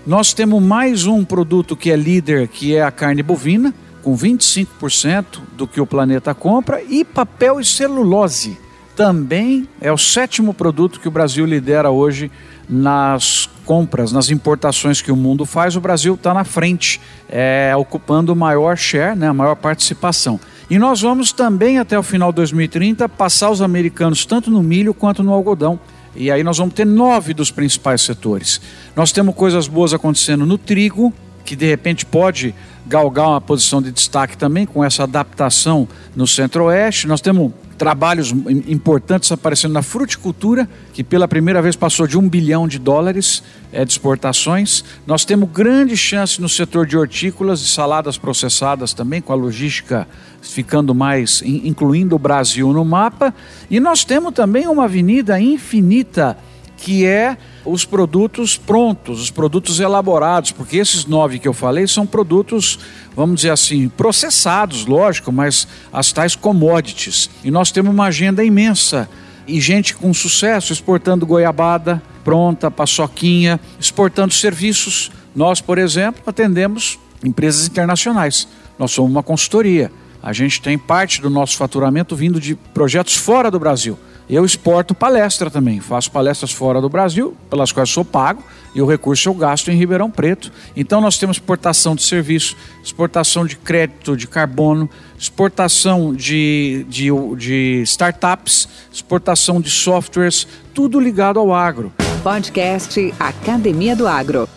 Nós 0.07 0.33
temos 0.33 0.63
mais 0.63 1.05
um 1.05 1.25
produto 1.25 1.75
que 1.75 1.91
é 1.91 1.95
líder, 1.97 2.47
que 2.47 2.73
é 2.73 2.81
a 2.81 2.89
carne 2.89 3.21
bovina, 3.21 3.73
com 4.01 4.15
25% 4.17 5.41
do 5.57 5.67
que 5.67 5.81
o 5.81 5.85
planeta 5.85 6.33
compra, 6.33 6.81
e 6.81 7.03
papel 7.03 7.59
e 7.59 7.65
celulose. 7.65 8.57
Também 8.95 9.67
é 9.81 9.91
o 9.91 9.97
sétimo 9.97 10.53
produto 10.53 10.99
que 10.99 11.07
o 11.07 11.11
Brasil 11.11 11.45
lidera 11.45 11.89
hoje 11.89 12.31
nas 12.67 13.49
compras, 13.65 14.11
nas 14.11 14.29
importações 14.29 15.01
que 15.01 15.11
o 15.11 15.15
mundo 15.15 15.45
faz. 15.45 15.75
O 15.75 15.81
Brasil 15.81 16.15
está 16.15 16.33
na 16.33 16.43
frente, 16.43 16.99
é, 17.29 17.73
ocupando 17.77 18.33
o 18.33 18.35
maior 18.35 18.77
share, 18.77 19.17
né, 19.17 19.27
a 19.27 19.33
maior 19.33 19.55
participação. 19.55 20.39
E 20.69 20.77
nós 20.77 21.01
vamos 21.01 21.32
também, 21.32 21.79
até 21.79 21.97
o 21.97 22.03
final 22.03 22.32
de 22.32 22.38
2030, 22.38 23.10
passar 23.10 23.49
os 23.49 23.60
americanos 23.60 24.23
tanto 24.23 24.51
no 24.51 24.62
milho 24.62 24.93
quanto 24.93 25.23
no 25.23 25.34
algodão. 25.34 25.79
E 26.15 26.29
aí 26.29 26.43
nós 26.43 26.60
vamos 26.60 26.75
ter 26.75 26.86
nove 26.86 27.34
dos 27.34 27.49
principais 27.49 28.01
setores. 28.01 28.62
Nós 28.95 29.12
temos 29.12 29.34
coisas 29.34 29.67
boas 29.67 29.93
acontecendo 29.93 30.45
no 30.45 30.60
trigo, 30.60 31.12
que 31.43 31.55
de 31.55 31.65
repente 31.65 32.05
pode 32.05 32.53
galgar 32.89 33.30
uma 33.30 33.39
posição 33.39 33.80
de 33.84 33.91
destaque 33.91 34.36
também 34.36 34.65
com 34.65 34.84
essa 34.84 35.04
adaptação 35.04 35.88
no 36.15 36.25
Centro-Oeste. 36.25 37.06
Nós 37.06 37.21
temos 37.21 37.52
trabalhos 37.78 38.32
importantes 38.67 39.32
aparecendo 39.32 39.73
na 39.73 39.84
fruticultura, 39.84 40.67
que 40.91 41.04
pela 41.04 41.28
primeira 41.28 41.62
vez 41.62 41.75
passou 41.75 42.08
de 42.08 42.17
um 42.17 42.28
bilhão 42.28 42.67
de 42.67 42.80
dólares 42.80 43.43
é, 43.71 43.86
de 43.86 43.91
exportações. 43.91 44.84
Nós 45.06 45.23
temos 45.23 45.49
grande 45.52 45.95
chance 45.95 46.41
no 46.41 46.49
setor 46.49 46.88
de 46.88 46.97
hortícolas 46.97 47.62
e 47.62 47.67
saladas 47.67 48.17
processadas 48.17 48.91
também, 48.91 49.21
com 49.21 49.32
a 49.32 49.36
logística 49.36 50.08
ficando 50.41 50.95
mais, 50.95 51.43
incluindo 51.43 52.15
o 52.15 52.19
Brasil 52.19 52.73
no 52.73 52.84
mapa. 52.84 53.34
E 53.69 53.80
nós 53.80 54.04
temos 54.04 54.34
também 54.34 54.67
uma 54.67 54.86
avenida 54.86 55.39
infinita 55.39 56.36
que 56.79 57.05
é 57.05 57.37
os 57.65 57.85
produtos 57.85 58.57
prontos, 58.57 59.21
os 59.21 59.29
produtos 59.29 59.79
elaborados, 59.79 60.51
porque 60.51 60.77
esses 60.77 61.05
nove 61.05 61.37
que 61.37 61.47
eu 61.47 61.53
falei 61.53 61.87
são 61.87 62.05
produtos, 62.05 62.79
vamos 63.15 63.37
dizer 63.37 63.51
assim, 63.51 63.89
processados, 63.89 64.85
lógico, 64.85 65.31
mas 65.31 65.67
as 65.91 66.11
tais 66.11 66.35
commodities. 66.35 67.29
E 67.43 67.51
nós 67.51 67.71
temos 67.71 67.93
uma 67.93 68.05
agenda 68.05 68.43
imensa 68.43 69.09
e 69.47 69.59
gente 69.59 69.95
com 69.95 70.13
sucesso 70.13 70.71
exportando 70.71 71.25
goiabada 71.25 72.01
pronta, 72.23 72.69
paçoquinha, 72.69 73.59
exportando 73.79 74.33
serviços. 74.33 75.11
Nós, 75.35 75.61
por 75.61 75.77
exemplo, 75.77 76.21
atendemos 76.27 76.99
empresas 77.23 77.67
internacionais. 77.67 78.47
Nós 78.77 78.91
somos 78.91 79.11
uma 79.11 79.23
consultoria. 79.23 79.91
A 80.21 80.33
gente 80.33 80.61
tem 80.61 80.77
parte 80.77 81.21
do 81.21 81.29
nosso 81.29 81.57
faturamento 81.57 82.15
vindo 82.15 82.39
de 82.39 82.55
projetos 82.55 83.15
fora 83.15 83.49
do 83.49 83.59
Brasil. 83.59 83.97
Eu 84.29 84.45
exporto 84.45 84.93
palestra 84.93 85.49
também, 85.49 85.79
faço 85.79 86.11
palestras 86.11 86.51
fora 86.51 86.79
do 86.79 86.87
Brasil, 86.87 87.35
pelas 87.49 87.71
quais 87.71 87.89
sou 87.89 88.05
pago, 88.05 88.43
e 88.75 88.81
o 88.81 88.85
recurso 88.85 89.27
eu 89.27 89.33
gasto 89.33 89.71
em 89.71 89.75
Ribeirão 89.75 90.11
Preto. 90.11 90.51
Então 90.75 91.01
nós 91.01 91.17
temos 91.17 91.37
exportação 91.37 91.95
de 91.95 92.03
serviço, 92.03 92.55
exportação 92.83 93.43
de 93.43 93.55
crédito 93.55 94.15
de 94.15 94.27
carbono, 94.27 94.87
exportação 95.17 96.13
de, 96.13 96.85
de, 96.87 97.09
de 97.37 97.81
startups, 97.83 98.69
exportação 98.93 99.59
de 99.59 99.71
softwares, 99.71 100.47
tudo 100.75 100.99
ligado 100.99 101.39
ao 101.39 101.51
agro. 101.51 101.91
Podcast 102.21 103.11
Academia 103.19 103.95
do 103.95 104.07
Agro 104.07 104.47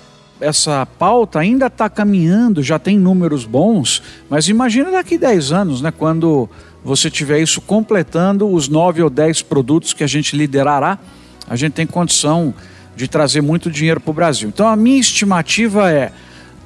essa 0.42 0.84
pauta 0.84 1.38
ainda 1.38 1.66
está 1.66 1.88
caminhando, 1.88 2.62
já 2.62 2.78
tem 2.78 2.98
números 2.98 3.44
bons, 3.44 4.02
mas 4.28 4.48
imagina 4.48 4.90
daqui 4.90 5.16
10 5.16 5.52
anos, 5.52 5.80
né, 5.80 5.92
quando 5.96 6.48
você 6.84 7.08
tiver 7.08 7.38
isso 7.38 7.60
completando 7.60 8.48
os 8.48 8.68
9 8.68 9.02
ou 9.02 9.08
10 9.08 9.42
produtos 9.42 9.92
que 9.92 10.02
a 10.02 10.06
gente 10.06 10.36
liderará, 10.36 10.98
a 11.48 11.54
gente 11.54 11.74
tem 11.74 11.86
condição 11.86 12.52
de 12.96 13.06
trazer 13.06 13.40
muito 13.40 13.70
dinheiro 13.70 14.00
para 14.00 14.10
o 14.10 14.14
Brasil. 14.14 14.48
Então 14.48 14.66
a 14.66 14.74
minha 14.74 14.98
estimativa 14.98 15.90
é, 15.90 16.12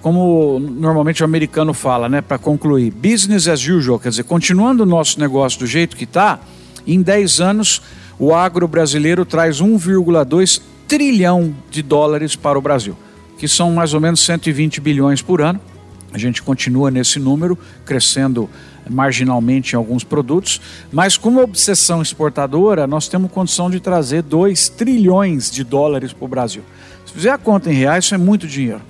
como 0.00 0.58
normalmente 0.58 1.22
o 1.22 1.26
americano 1.26 1.74
fala, 1.74 2.08
né, 2.08 2.22
para 2.22 2.38
concluir, 2.38 2.90
business 2.90 3.46
as 3.46 3.68
usual, 3.68 3.98
quer 3.98 4.08
dizer, 4.08 4.24
continuando 4.24 4.84
o 4.84 4.86
nosso 4.86 5.20
negócio 5.20 5.60
do 5.60 5.66
jeito 5.66 5.96
que 5.96 6.04
está, 6.04 6.40
em 6.86 7.02
10 7.02 7.40
anos 7.40 7.82
o 8.18 8.34
agro 8.34 8.66
brasileiro 8.66 9.26
traz 9.26 9.60
1,2 9.60 10.62
trilhão 10.88 11.54
de 11.70 11.82
dólares 11.82 12.34
para 12.34 12.58
o 12.58 12.62
Brasil 12.62 12.96
que 13.38 13.46
são 13.46 13.72
mais 13.72 13.94
ou 13.94 14.01
menos 14.01 14.20
120 14.20 14.81
bilhões 14.81 15.22
por 15.22 15.40
ano. 15.40 15.61
A 16.12 16.18
gente 16.18 16.42
continua 16.42 16.90
nesse 16.90 17.18
número, 17.18 17.59
crescendo 17.85 18.49
marginalmente 18.88 19.75
em 19.75 19.77
alguns 19.77 20.05
produtos, 20.05 20.61
mas 20.92 21.16
como 21.16 21.42
obsessão 21.42 22.01
exportadora, 22.01 22.87
nós 22.87 23.09
temos 23.09 23.31
condição 23.31 23.68
de 23.68 23.81
trazer 23.81 24.22
2 24.22 24.68
trilhões 24.70 25.51
de 25.51 25.64
dólares 25.64 26.12
para 26.12 26.25
o 26.25 26.29
Brasil. 26.29 26.62
Se 27.05 27.12
fizer 27.12 27.31
a 27.31 27.38
conta 27.38 27.70
em 27.70 27.75
reais, 27.75 28.05
isso 28.05 28.14
é 28.14 28.18
muito 28.18 28.46
dinheiro. 28.46 28.81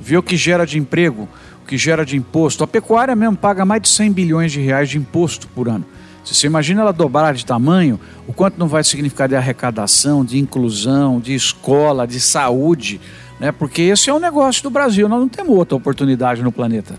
Vê 0.00 0.16
o 0.16 0.22
que 0.22 0.36
gera 0.36 0.66
de 0.66 0.78
emprego, 0.78 1.28
o 1.62 1.66
que 1.66 1.78
gera 1.78 2.04
de 2.04 2.16
imposto. 2.16 2.62
A 2.62 2.66
pecuária 2.66 3.16
mesmo 3.16 3.36
paga 3.36 3.64
mais 3.64 3.82
de 3.82 3.88
100 3.88 4.12
bilhões 4.12 4.52
de 4.52 4.60
reais 4.60 4.90
de 4.90 4.98
imposto 4.98 5.48
por 5.48 5.68
ano. 5.68 5.84
Se 6.24 6.34
você 6.34 6.46
imagina 6.46 6.82
ela 6.82 6.92
dobrar 6.92 7.34
de 7.34 7.44
tamanho, 7.44 7.98
o 8.26 8.32
quanto 8.32 8.58
não 8.58 8.68
vai 8.68 8.84
significar 8.84 9.26
de 9.26 9.34
arrecadação, 9.34 10.24
de 10.24 10.38
inclusão, 10.38 11.18
de 11.18 11.34
escola, 11.34 12.06
de 12.06 12.20
saúde, 12.20 13.00
né? 13.40 13.50
Porque 13.50 13.82
esse 13.82 14.10
é 14.10 14.12
o 14.12 14.20
negócio 14.20 14.62
do 14.62 14.70
Brasil, 14.70 15.08
nós 15.08 15.18
não 15.18 15.28
temos 15.28 15.56
outra 15.56 15.74
oportunidade 15.74 16.42
no 16.42 16.52
planeta. 16.52 16.94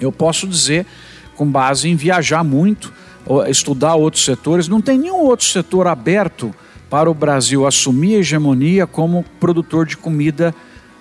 Eu 0.00 0.10
posso 0.10 0.46
dizer, 0.46 0.84
com 1.36 1.46
base 1.46 1.88
em 1.88 1.94
viajar 1.94 2.42
muito, 2.42 2.92
estudar 3.48 3.94
outros 3.94 4.24
setores, 4.24 4.66
não 4.66 4.80
tem 4.80 4.98
nenhum 4.98 5.20
outro 5.20 5.46
setor 5.46 5.86
aberto 5.86 6.52
para 6.90 7.08
o 7.08 7.14
Brasil 7.14 7.66
assumir 7.66 8.16
a 8.16 8.18
hegemonia 8.18 8.86
como 8.86 9.24
produtor 9.38 9.86
de 9.86 9.96
comida 9.96 10.52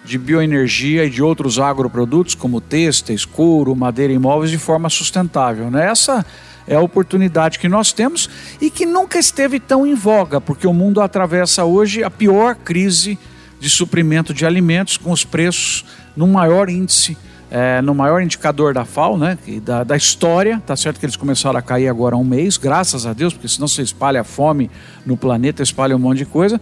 de 0.06 0.18
bioenergia 0.18 1.06
e 1.06 1.10
de 1.10 1.22
outros 1.22 1.60
agroprodutos 1.60 2.36
como 2.36 2.62
têxteis, 2.62 3.26
couro, 3.26 3.76
madeira 3.76 4.14
e 4.14 4.16
imóveis 4.16 4.52
de 4.52 4.58
forma 4.58 4.90
sustentável. 4.90 5.72
Né? 5.72 5.88
Essa 5.88 6.26
é 6.68 6.76
a 6.76 6.82
oportunidade 6.82 7.58
que 7.58 7.68
nós 7.68 7.92
temos 7.92 8.30
e 8.62 8.70
que 8.70 8.86
nunca 8.86 9.18
esteve 9.18 9.60
tão 9.60 9.86
em 9.86 9.96
voga, 9.96 10.40
porque 10.40 10.68
o 10.68 10.74
mundo 10.74 11.02
atravessa 11.02 11.64
hoje 11.64 12.04
a 12.04 12.10
pior 12.10 12.56
crise 12.56 13.18
de 13.60 13.70
suprimento 13.70 14.34
de 14.34 14.46
alimentos 14.46 14.98
com 14.98 15.12
os 15.12 15.24
preços 15.24 15.86
no 16.16 16.28
maior 16.28 16.70
índice, 16.70 17.18
é, 17.52 17.82
no 17.82 17.94
maior 17.94 18.22
indicador 18.22 18.74
da 18.74 18.86
FAO, 18.86 19.18
né, 19.18 19.38
da, 19.64 19.84
da 19.84 19.98
história. 19.98 20.62
Tá 20.66 20.76
certo 20.76 21.00
que 21.00 21.06
eles 21.06 21.16
começaram 21.16 21.58
a 21.58 21.62
cair 21.62 21.88
agora 21.88 22.16
há 22.16 22.18
um 22.18 22.24
mês, 22.24 22.58
graças 22.58 23.06
a 23.06 23.14
Deus, 23.14 23.34
porque 23.34 23.48
senão 23.48 23.68
você 23.68 23.82
espalha 23.82 24.24
fome 24.24 24.70
no 25.06 25.18
planeta, 25.18 25.64
espalha 25.64 25.96
um 25.96 26.00
monte 26.00 26.20
de 26.20 26.26
coisa. 26.26 26.60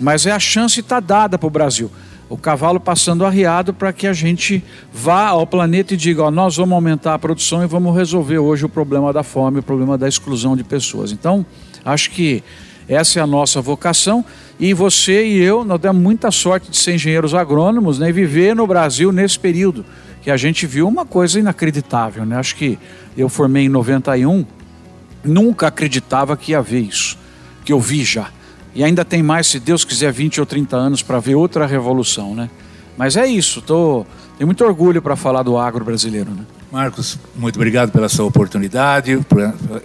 Mas 0.00 0.26
é 0.26 0.32
a 0.32 0.38
chance 0.38 0.80
está 0.80 1.00
dada 1.00 1.38
para 1.38 1.46
o 1.46 1.50
Brasil. 1.50 1.90
O 2.28 2.36
cavalo 2.36 2.80
passando 2.80 3.24
arriado 3.24 3.72
para 3.72 3.92
que 3.92 4.06
a 4.06 4.12
gente 4.12 4.62
vá 4.92 5.28
ao 5.28 5.46
planeta 5.46 5.94
e 5.94 5.96
diga: 5.96 6.24
ó, 6.24 6.30
nós 6.30 6.56
vamos 6.56 6.74
aumentar 6.74 7.14
a 7.14 7.18
produção 7.18 7.62
e 7.62 7.66
vamos 7.66 7.96
resolver 7.96 8.38
hoje 8.38 8.64
o 8.64 8.68
problema 8.68 9.12
da 9.12 9.22
fome, 9.22 9.60
o 9.60 9.62
problema 9.62 9.96
da 9.96 10.08
exclusão 10.08 10.56
de 10.56 10.64
pessoas. 10.64 11.12
Então, 11.12 11.46
acho 11.84 12.10
que 12.10 12.42
essa 12.88 13.18
é 13.18 13.22
a 13.22 13.26
nossa 13.26 13.60
vocação. 13.60 14.24
E 14.58 14.72
você 14.72 15.26
e 15.26 15.42
eu, 15.42 15.64
nós 15.64 15.80
demos 15.80 16.02
muita 16.02 16.30
sorte 16.30 16.70
de 16.70 16.76
ser 16.76 16.94
engenheiros 16.94 17.34
agrônomos 17.34 17.98
né, 17.98 18.08
e 18.08 18.12
viver 18.12 18.54
no 18.54 18.66
Brasil 18.66 19.12
nesse 19.12 19.38
período, 19.38 19.84
que 20.22 20.30
a 20.30 20.36
gente 20.36 20.66
viu 20.66 20.86
uma 20.88 21.04
coisa 21.04 21.38
inacreditável. 21.38 22.24
Né? 22.24 22.36
Acho 22.36 22.56
que 22.56 22.78
eu 23.16 23.28
formei 23.28 23.64
em 23.64 23.68
91, 23.68 24.46
nunca 25.24 25.66
acreditava 25.66 26.36
que 26.36 26.52
ia 26.52 26.62
ver 26.62 26.80
isso, 26.80 27.18
que 27.64 27.72
eu 27.72 27.80
vi 27.80 28.04
já. 28.04 28.30
E 28.74 28.84
ainda 28.84 29.04
tem 29.04 29.22
mais, 29.22 29.46
se 29.46 29.58
Deus 29.58 29.84
quiser, 29.84 30.12
20 30.12 30.40
ou 30.40 30.46
30 30.46 30.76
anos 30.76 31.02
para 31.02 31.18
ver 31.18 31.34
outra 31.34 31.66
revolução. 31.66 32.34
Né? 32.34 32.50
Mas 32.96 33.16
é 33.16 33.26
isso, 33.26 33.60
tô, 33.60 34.06
tenho 34.38 34.46
muito 34.46 34.64
orgulho 34.64 35.02
para 35.02 35.16
falar 35.16 35.42
do 35.42 35.56
agro 35.56 35.84
brasileiro. 35.84 36.30
Né? 36.30 36.44
Marcos, 36.70 37.18
muito 37.34 37.56
obrigado 37.56 37.92
pela 37.92 38.08
sua 38.08 38.24
oportunidade, 38.26 39.16
por, 39.28 39.40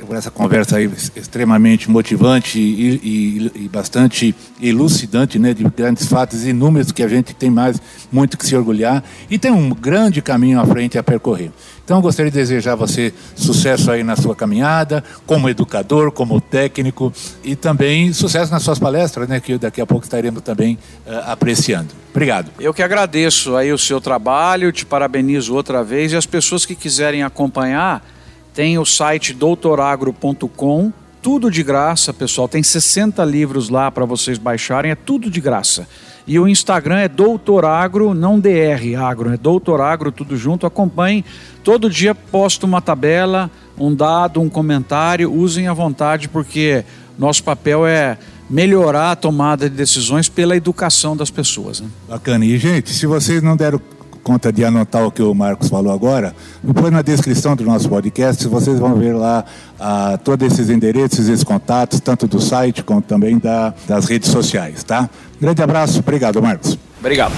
por 0.05 0.15
essa 0.15 0.31
conversa 0.31 0.77
aí 0.77 0.91
extremamente 1.15 1.89
motivante 1.89 2.59
e, 2.59 2.95
e, 3.03 3.51
e, 3.63 3.69
bastante 3.69 4.35
elucidante, 4.61 5.37
né, 5.37 5.53
de 5.53 5.63
grandes 5.63 6.07
fatos 6.07 6.45
e 6.45 6.51
números 6.51 6.91
que 6.91 7.03
a 7.03 7.07
gente 7.07 7.33
tem 7.33 7.49
mais 7.49 7.79
muito 8.11 8.37
que 8.37 8.45
se 8.45 8.55
orgulhar 8.55 9.03
e 9.29 9.37
tem 9.37 9.51
um 9.51 9.69
grande 9.69 10.21
caminho 10.21 10.59
à 10.59 10.65
frente 10.65 10.97
a 10.97 11.03
percorrer. 11.03 11.51
Então, 11.83 11.99
gostaria 12.01 12.31
de 12.31 12.37
desejar 12.37 12.73
a 12.73 12.75
você 12.75 13.13
sucesso 13.35 13.91
aí 13.91 14.03
na 14.03 14.15
sua 14.15 14.35
caminhada, 14.35 15.03
como 15.25 15.49
educador, 15.49 16.11
como 16.11 16.39
técnico 16.39 17.11
e 17.43 17.55
também 17.55 18.13
sucesso 18.13 18.51
nas 18.51 18.63
suas 18.63 18.79
palestras, 18.79 19.27
né, 19.27 19.39
que 19.39 19.57
daqui 19.57 19.81
a 19.81 19.85
pouco 19.85 20.05
estaremos 20.05 20.41
também 20.41 20.77
uh, 21.05 21.31
apreciando. 21.31 21.89
Obrigado. 22.11 22.51
Eu 22.59 22.73
que 22.73 22.83
agradeço 22.83 23.55
aí 23.55 23.73
o 23.73 23.77
seu 23.77 23.99
trabalho, 23.99 24.71
te 24.71 24.85
parabenizo 24.85 25.55
outra 25.55 25.83
vez 25.83 26.11
e 26.11 26.15
as 26.15 26.25
pessoas 26.25 26.65
que 26.65 26.75
quiserem 26.75 27.23
acompanhar, 27.23 28.05
tem 28.53 28.77
o 28.77 28.85
site 28.85 29.33
doutoragro.com, 29.33 30.91
tudo 31.21 31.49
de 31.49 31.63
graça, 31.63 32.13
pessoal. 32.13 32.47
Tem 32.47 32.61
60 32.61 33.23
livros 33.23 33.69
lá 33.69 33.89
para 33.89 34.05
vocês 34.05 34.37
baixarem, 34.37 34.91
é 34.91 34.95
tudo 34.95 35.29
de 35.29 35.39
graça. 35.39 35.87
E 36.27 36.39
o 36.39 36.47
Instagram 36.47 36.99
é 36.99 37.07
doutoragro, 37.07 38.13
não 38.13 38.39
DR 38.39 38.95
agro, 38.99 39.33
é 39.33 39.37
doutoragro, 39.37 40.11
tudo 40.11 40.37
junto. 40.37 40.65
Acompanhem 40.65 41.23
Todo 41.63 41.89
dia 41.89 42.15
posto 42.15 42.65
uma 42.65 42.81
tabela, 42.81 43.49
um 43.77 43.93
dado, 43.93 44.41
um 44.41 44.49
comentário, 44.49 45.31
usem 45.31 45.67
à 45.67 45.73
vontade, 45.73 46.27
porque 46.27 46.83
nosso 47.19 47.43
papel 47.43 47.85
é 47.85 48.17
melhorar 48.49 49.11
a 49.11 49.15
tomada 49.15 49.69
de 49.69 49.75
decisões 49.75 50.27
pela 50.27 50.57
educação 50.57 51.15
das 51.15 51.29
pessoas. 51.29 51.79
Né? 51.79 51.87
Bacana. 52.09 52.45
E, 52.45 52.57
gente, 52.57 52.89
se 52.89 53.05
vocês 53.05 53.43
não 53.43 53.55
deram 53.55 53.79
conta 54.23 54.51
de 54.51 54.63
anotar 54.63 55.05
o 55.05 55.11
que 55.11 55.21
o 55.21 55.33
Marcos 55.33 55.69
falou 55.69 55.91
agora, 55.91 56.35
depois 56.63 56.91
na 56.91 57.01
descrição 57.01 57.55
do 57.55 57.63
nosso 57.63 57.89
podcast 57.89 58.47
vocês 58.47 58.79
vão 58.79 58.95
ver 58.95 59.13
lá 59.13 59.43
ah, 59.79 60.19
todos 60.23 60.51
esses 60.51 60.69
endereços, 60.69 61.27
esses 61.27 61.43
contatos, 61.43 61.99
tanto 61.99 62.27
do 62.27 62.39
site 62.39 62.83
como 62.83 63.01
também 63.01 63.37
da, 63.37 63.73
das 63.87 64.05
redes 64.05 64.29
sociais, 64.29 64.83
tá? 64.83 65.09
Grande 65.39 65.61
abraço, 65.61 65.99
obrigado, 65.99 66.41
Marcos. 66.41 66.77
Obrigado. 66.99 67.33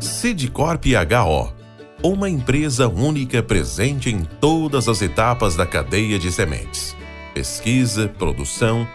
Sidcorp 0.00 0.84
HO 0.86 1.58
uma 2.02 2.28
empresa 2.28 2.88
única 2.88 3.42
presente 3.42 4.10
em 4.10 4.22
todas 4.22 4.88
as 4.88 5.02
etapas 5.02 5.56
da 5.56 5.66
cadeia 5.66 6.18
de 6.18 6.30
sementes: 6.30 6.96
pesquisa, 7.34 8.08
produção, 8.08 8.86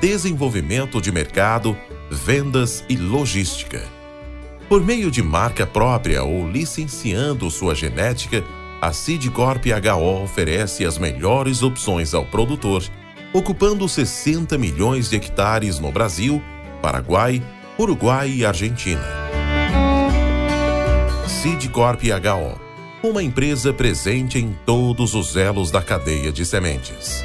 desenvolvimento 0.00 1.00
de 1.00 1.10
mercado, 1.10 1.76
vendas 2.10 2.84
e 2.88 2.96
logística. 2.96 3.99
Por 4.70 4.86
meio 4.86 5.10
de 5.10 5.20
marca 5.20 5.66
própria 5.66 6.22
ou 6.22 6.48
licenciando 6.48 7.50
sua 7.50 7.74
genética, 7.74 8.44
a 8.80 8.92
Sidcorp 8.92 9.64
HO 9.66 10.22
oferece 10.22 10.86
as 10.86 10.96
melhores 10.96 11.60
opções 11.64 12.14
ao 12.14 12.24
produtor, 12.24 12.84
ocupando 13.32 13.88
60 13.88 14.56
milhões 14.56 15.10
de 15.10 15.16
hectares 15.16 15.80
no 15.80 15.90
Brasil, 15.90 16.40
Paraguai, 16.80 17.42
Uruguai 17.76 18.30
e 18.30 18.46
Argentina. 18.46 19.02
Sidcorp 21.26 22.02
HO, 22.04 22.60
uma 23.02 23.24
empresa 23.24 23.72
presente 23.72 24.38
em 24.38 24.56
todos 24.64 25.16
os 25.16 25.34
elos 25.34 25.72
da 25.72 25.82
cadeia 25.82 26.30
de 26.30 26.46
sementes. 26.46 27.24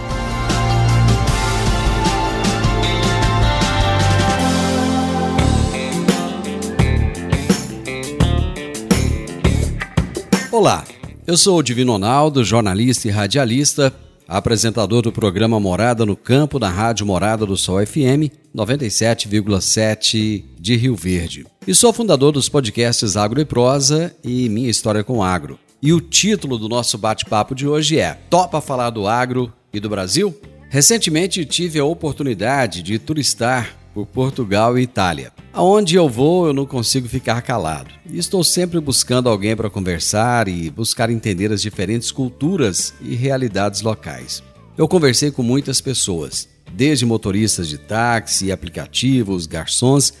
Olá, 10.51 10.83
eu 11.25 11.37
sou 11.37 11.59
o 11.59 11.63
Divino 11.63 11.93
Ronaldo, 11.93 12.43
jornalista 12.43 13.07
e 13.07 13.11
radialista, 13.11 13.93
apresentador 14.27 15.01
do 15.01 15.09
programa 15.09 15.57
Morada 15.61 16.05
no 16.05 16.13
Campo 16.13 16.59
na 16.59 16.67
Rádio 16.67 17.05
Morada 17.05 17.45
do 17.45 17.55
Sol 17.55 17.77
FM 17.85 18.27
97,7 18.53 20.43
de 20.59 20.75
Rio 20.75 20.93
Verde. 20.93 21.45
E 21.65 21.73
sou 21.73 21.93
fundador 21.93 22.33
dos 22.33 22.49
podcasts 22.49 23.15
Agro 23.15 23.39
e 23.39 23.45
Prosa 23.45 24.13
e 24.21 24.49
Minha 24.49 24.69
História 24.69 25.05
com 25.05 25.23
Agro. 25.23 25.57
E 25.81 25.93
o 25.93 26.01
título 26.01 26.57
do 26.57 26.67
nosso 26.67 26.97
bate-papo 26.97 27.55
de 27.55 27.65
hoje 27.65 27.97
é 27.97 28.15
Topa 28.29 28.59
falar 28.59 28.89
do 28.89 29.07
agro 29.07 29.53
e 29.71 29.79
do 29.79 29.87
Brasil? 29.89 30.37
Recentemente 30.69 31.45
tive 31.45 31.79
a 31.79 31.85
oportunidade 31.85 32.83
de 32.83 32.99
turistar 32.99 33.80
por 33.93 34.05
Portugal 34.05 34.77
e 34.77 34.83
Itália. 34.83 35.31
Aonde 35.53 35.95
eu 35.95 36.07
vou, 36.07 36.47
eu 36.47 36.53
não 36.53 36.65
consigo 36.65 37.07
ficar 37.07 37.41
calado. 37.41 37.91
estou 38.09 38.43
sempre 38.43 38.79
buscando 38.79 39.29
alguém 39.29 39.55
para 39.55 39.69
conversar 39.69 40.47
e 40.47 40.69
buscar 40.69 41.09
entender 41.09 41.51
as 41.51 41.61
diferentes 41.61 42.11
culturas 42.11 42.93
e 43.01 43.15
realidades 43.15 43.81
locais. 43.81 44.41
Eu 44.77 44.87
conversei 44.87 45.31
com 45.31 45.43
muitas 45.43 45.81
pessoas, 45.81 46.47
desde 46.73 47.05
motoristas 47.05 47.67
de 47.67 47.77
táxi, 47.77 48.51
aplicativos, 48.51 49.45
garçons 49.45 50.13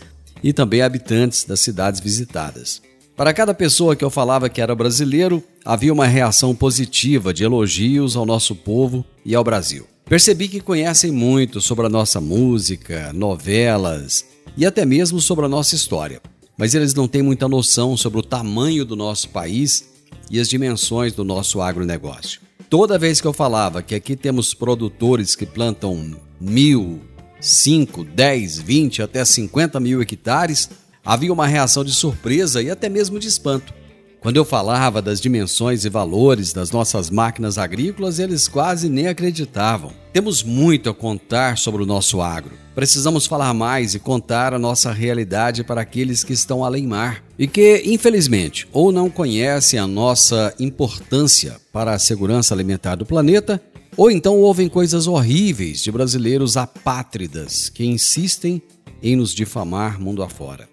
e 0.43 0.51
também 0.51 0.81
habitantes 0.81 1.45
das 1.45 1.59
cidades 1.59 1.99
visitadas. 1.99 2.81
Para 3.15 3.33
cada 3.33 3.53
pessoa 3.53 3.95
que 3.95 4.03
eu 4.03 4.09
falava 4.09 4.49
que 4.49 4.61
era 4.61 4.73
brasileiro, 4.73 5.43
havia 5.63 5.93
uma 5.93 6.07
reação 6.07 6.55
positiva 6.55 7.33
de 7.33 7.43
elogios 7.43 8.15
ao 8.15 8.25
nosso 8.25 8.55
povo 8.55 9.05
e 9.23 9.35
ao 9.35 9.43
Brasil. 9.43 9.85
Percebi 10.11 10.49
que 10.49 10.59
conhecem 10.59 11.09
muito 11.09 11.61
sobre 11.61 11.85
a 11.85 11.89
nossa 11.89 12.19
música, 12.19 13.13
novelas 13.13 14.25
e 14.57 14.65
até 14.65 14.85
mesmo 14.85 15.21
sobre 15.21 15.45
a 15.45 15.47
nossa 15.47 15.73
história, 15.73 16.21
mas 16.57 16.75
eles 16.75 16.93
não 16.93 17.07
têm 17.07 17.21
muita 17.21 17.47
noção 17.47 17.95
sobre 17.95 18.19
o 18.19 18.21
tamanho 18.21 18.83
do 18.83 18.93
nosso 18.93 19.29
país 19.29 19.85
e 20.29 20.37
as 20.37 20.49
dimensões 20.49 21.13
do 21.13 21.23
nosso 21.23 21.61
agronegócio. 21.61 22.41
Toda 22.69 22.99
vez 22.99 23.21
que 23.21 23.27
eu 23.27 23.31
falava 23.31 23.81
que 23.81 23.95
aqui 23.95 24.17
temos 24.17 24.53
produtores 24.53 25.33
que 25.33 25.45
plantam 25.45 26.13
mil, 26.41 26.99
cinco, 27.39 28.03
dez, 28.03 28.59
vinte, 28.59 29.01
até 29.01 29.23
cinquenta 29.23 29.79
mil 29.79 30.01
hectares, 30.01 30.69
havia 31.05 31.31
uma 31.31 31.47
reação 31.47 31.85
de 31.85 31.93
surpresa 31.93 32.61
e 32.61 32.69
até 32.69 32.89
mesmo 32.89 33.17
de 33.17 33.29
espanto. 33.29 33.73
Quando 34.21 34.37
eu 34.37 34.45
falava 34.45 35.01
das 35.01 35.19
dimensões 35.19 35.83
e 35.83 35.89
valores 35.89 36.53
das 36.53 36.69
nossas 36.69 37.09
máquinas 37.09 37.57
agrícolas, 37.57 38.19
eles 38.19 38.47
quase 38.47 38.87
nem 38.87 39.07
acreditavam. 39.07 39.91
Temos 40.13 40.43
muito 40.43 40.91
a 40.91 40.93
contar 40.93 41.57
sobre 41.57 41.81
o 41.81 41.87
nosso 41.87 42.21
agro. 42.21 42.51
Precisamos 42.75 43.25
falar 43.25 43.51
mais 43.55 43.95
e 43.95 43.99
contar 43.99 44.53
a 44.53 44.59
nossa 44.59 44.91
realidade 44.91 45.63
para 45.63 45.81
aqueles 45.81 46.23
que 46.23 46.33
estão 46.33 46.63
além 46.63 46.85
mar 46.85 47.23
e 47.37 47.47
que, 47.47 47.81
infelizmente, 47.83 48.67
ou 48.71 48.91
não 48.91 49.09
conhecem 49.09 49.79
a 49.79 49.87
nossa 49.87 50.53
importância 50.59 51.59
para 51.73 51.95
a 51.95 51.99
segurança 51.99 52.53
alimentar 52.53 52.93
do 52.93 53.07
planeta, 53.07 53.59
ou 53.97 54.11
então 54.11 54.37
ouvem 54.37 54.69
coisas 54.69 55.07
horríveis 55.07 55.81
de 55.81 55.91
brasileiros 55.91 56.57
apátridas 56.57 57.69
que 57.69 57.85
insistem 57.85 58.61
em 59.01 59.15
nos 59.15 59.33
difamar 59.33 59.99
mundo 59.99 60.21
afora. 60.21 60.70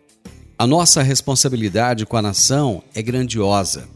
A 0.61 0.67
nossa 0.67 1.05
responsabilidade 1.05 2.05
com 2.05 2.17
a 2.17 2.23
nação 2.23 2.83
é 2.93 3.01
grandiosa. 3.01 3.89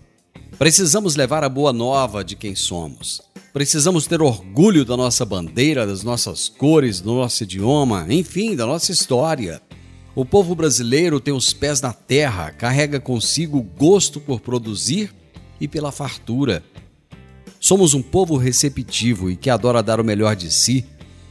Precisamos 0.57 1.17
levar 1.17 1.43
a 1.43 1.49
boa 1.49 1.73
nova 1.73 2.23
de 2.23 2.37
quem 2.37 2.55
somos. 2.55 3.21
Precisamos 3.53 4.07
ter 4.07 4.23
orgulho 4.23 4.85
da 4.85 4.97
nossa 4.97 5.25
bandeira, 5.25 5.85
das 5.85 6.05
nossas 6.05 6.49
cores, 6.49 7.01
do 7.01 7.15
nosso 7.15 7.43
idioma, 7.43 8.07
enfim, 8.09 8.55
da 8.55 8.65
nossa 8.65 8.93
história. 8.93 9.61
O 10.15 10.25
povo 10.25 10.55
brasileiro 10.55 11.19
tem 11.19 11.35
os 11.35 11.53
pés 11.53 11.81
na 11.81 11.93
terra, 11.93 12.53
carrega 12.53 13.01
consigo 13.01 13.59
o 13.59 13.63
gosto 13.63 14.21
por 14.21 14.39
produzir 14.39 15.13
e 15.61 15.67
pela 15.67 15.91
fartura. 15.91 16.63
Somos 17.59 17.93
um 17.93 18.03
povo 18.03 18.37
receptivo 18.37 19.29
e 19.29 19.35
que 19.35 19.51
adora 19.51 19.83
dar 19.83 19.99
o 19.99 20.05
melhor 20.05 20.37
de 20.37 20.49
si. 20.49 20.87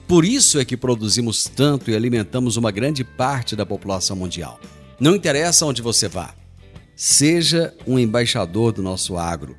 Por 0.09 0.25
isso 0.25 0.59
é 0.59 0.65
que 0.65 0.75
produzimos 0.75 1.45
tanto 1.45 1.89
e 1.89 1.95
alimentamos 1.95 2.57
uma 2.57 2.69
grande 2.69 3.05
parte 3.05 3.55
da 3.55 3.65
população 3.65 4.17
mundial. 4.17 4.59
Não 5.01 5.15
interessa 5.15 5.65
onde 5.65 5.81
você 5.81 6.07
vá. 6.07 6.35
Seja 6.95 7.73
um 7.87 7.97
embaixador 7.97 8.71
do 8.71 8.83
nosso 8.83 9.17
agro. 9.17 9.55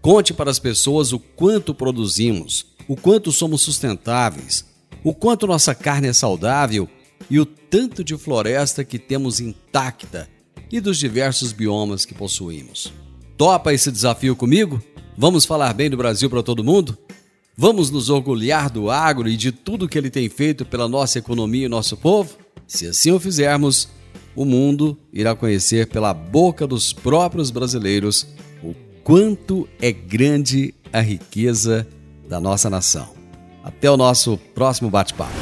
Conte 0.00 0.32
para 0.32 0.50
as 0.50 0.58
pessoas 0.58 1.12
o 1.12 1.18
quanto 1.18 1.74
produzimos, 1.74 2.64
o 2.88 2.96
quanto 2.96 3.30
somos 3.30 3.60
sustentáveis, 3.60 4.64
o 5.04 5.12
quanto 5.12 5.46
nossa 5.46 5.74
carne 5.74 6.08
é 6.08 6.12
saudável 6.14 6.88
e 7.28 7.38
o 7.38 7.44
tanto 7.44 8.02
de 8.02 8.16
floresta 8.16 8.82
que 8.82 8.98
temos 8.98 9.40
intacta 9.40 10.26
e 10.72 10.80
dos 10.80 10.96
diversos 10.96 11.52
biomas 11.52 12.06
que 12.06 12.14
possuímos. 12.14 12.90
Topa 13.36 13.74
esse 13.74 13.92
desafio 13.92 14.34
comigo? 14.34 14.82
Vamos 15.18 15.44
falar 15.44 15.74
bem 15.74 15.90
do 15.90 15.98
Brasil 15.98 16.30
para 16.30 16.42
todo 16.42 16.64
mundo? 16.64 16.96
Vamos 17.54 17.90
nos 17.90 18.08
orgulhar 18.08 18.70
do 18.70 18.90
agro 18.90 19.28
e 19.28 19.36
de 19.36 19.52
tudo 19.52 19.86
que 19.86 19.98
ele 19.98 20.08
tem 20.08 20.30
feito 20.30 20.64
pela 20.64 20.88
nossa 20.88 21.18
economia 21.18 21.66
e 21.66 21.68
nosso 21.68 21.94
povo? 21.94 22.38
Se 22.66 22.86
assim 22.86 23.12
o 23.12 23.20
fizermos, 23.20 23.88
o 24.38 24.44
mundo 24.44 24.96
irá 25.12 25.34
conhecer 25.34 25.88
pela 25.88 26.14
boca 26.14 26.64
dos 26.64 26.92
próprios 26.92 27.50
brasileiros 27.50 28.24
o 28.62 28.72
quanto 29.02 29.68
é 29.82 29.90
grande 29.90 30.72
a 30.92 31.00
riqueza 31.00 31.84
da 32.28 32.38
nossa 32.38 32.70
nação. 32.70 33.08
Até 33.64 33.90
o 33.90 33.96
nosso 33.96 34.38
próximo 34.54 34.88
bate-papo. 34.88 35.32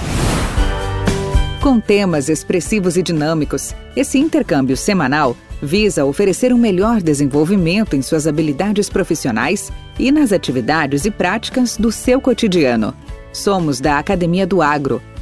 Com 1.62 1.78
temas 1.78 2.30
expressivos 2.30 2.96
e 2.96 3.02
dinâmicos, 3.02 3.74
esse 3.94 4.16
intercâmbio 4.16 4.78
semanal 4.78 5.37
visa 5.61 6.06
oferecer 6.06 6.50
um 6.50 6.59
melhor 6.59 7.02
desenvolvimento 7.02 7.94
em 7.94 8.00
suas 8.00 8.26
habilidades 8.26 8.88
profissionais 8.88 9.70
e 9.98 10.11
nas 10.11 10.32
atividades 10.32 11.04
e 11.04 11.11
práticas 11.11 11.76
do 11.76 11.92
seu 11.92 12.18
cotidiano. 12.18 12.94
Somos 13.30 13.78
da 13.78 13.98
Academia 13.98 14.46
do 14.46 14.62
Agro 14.62 15.02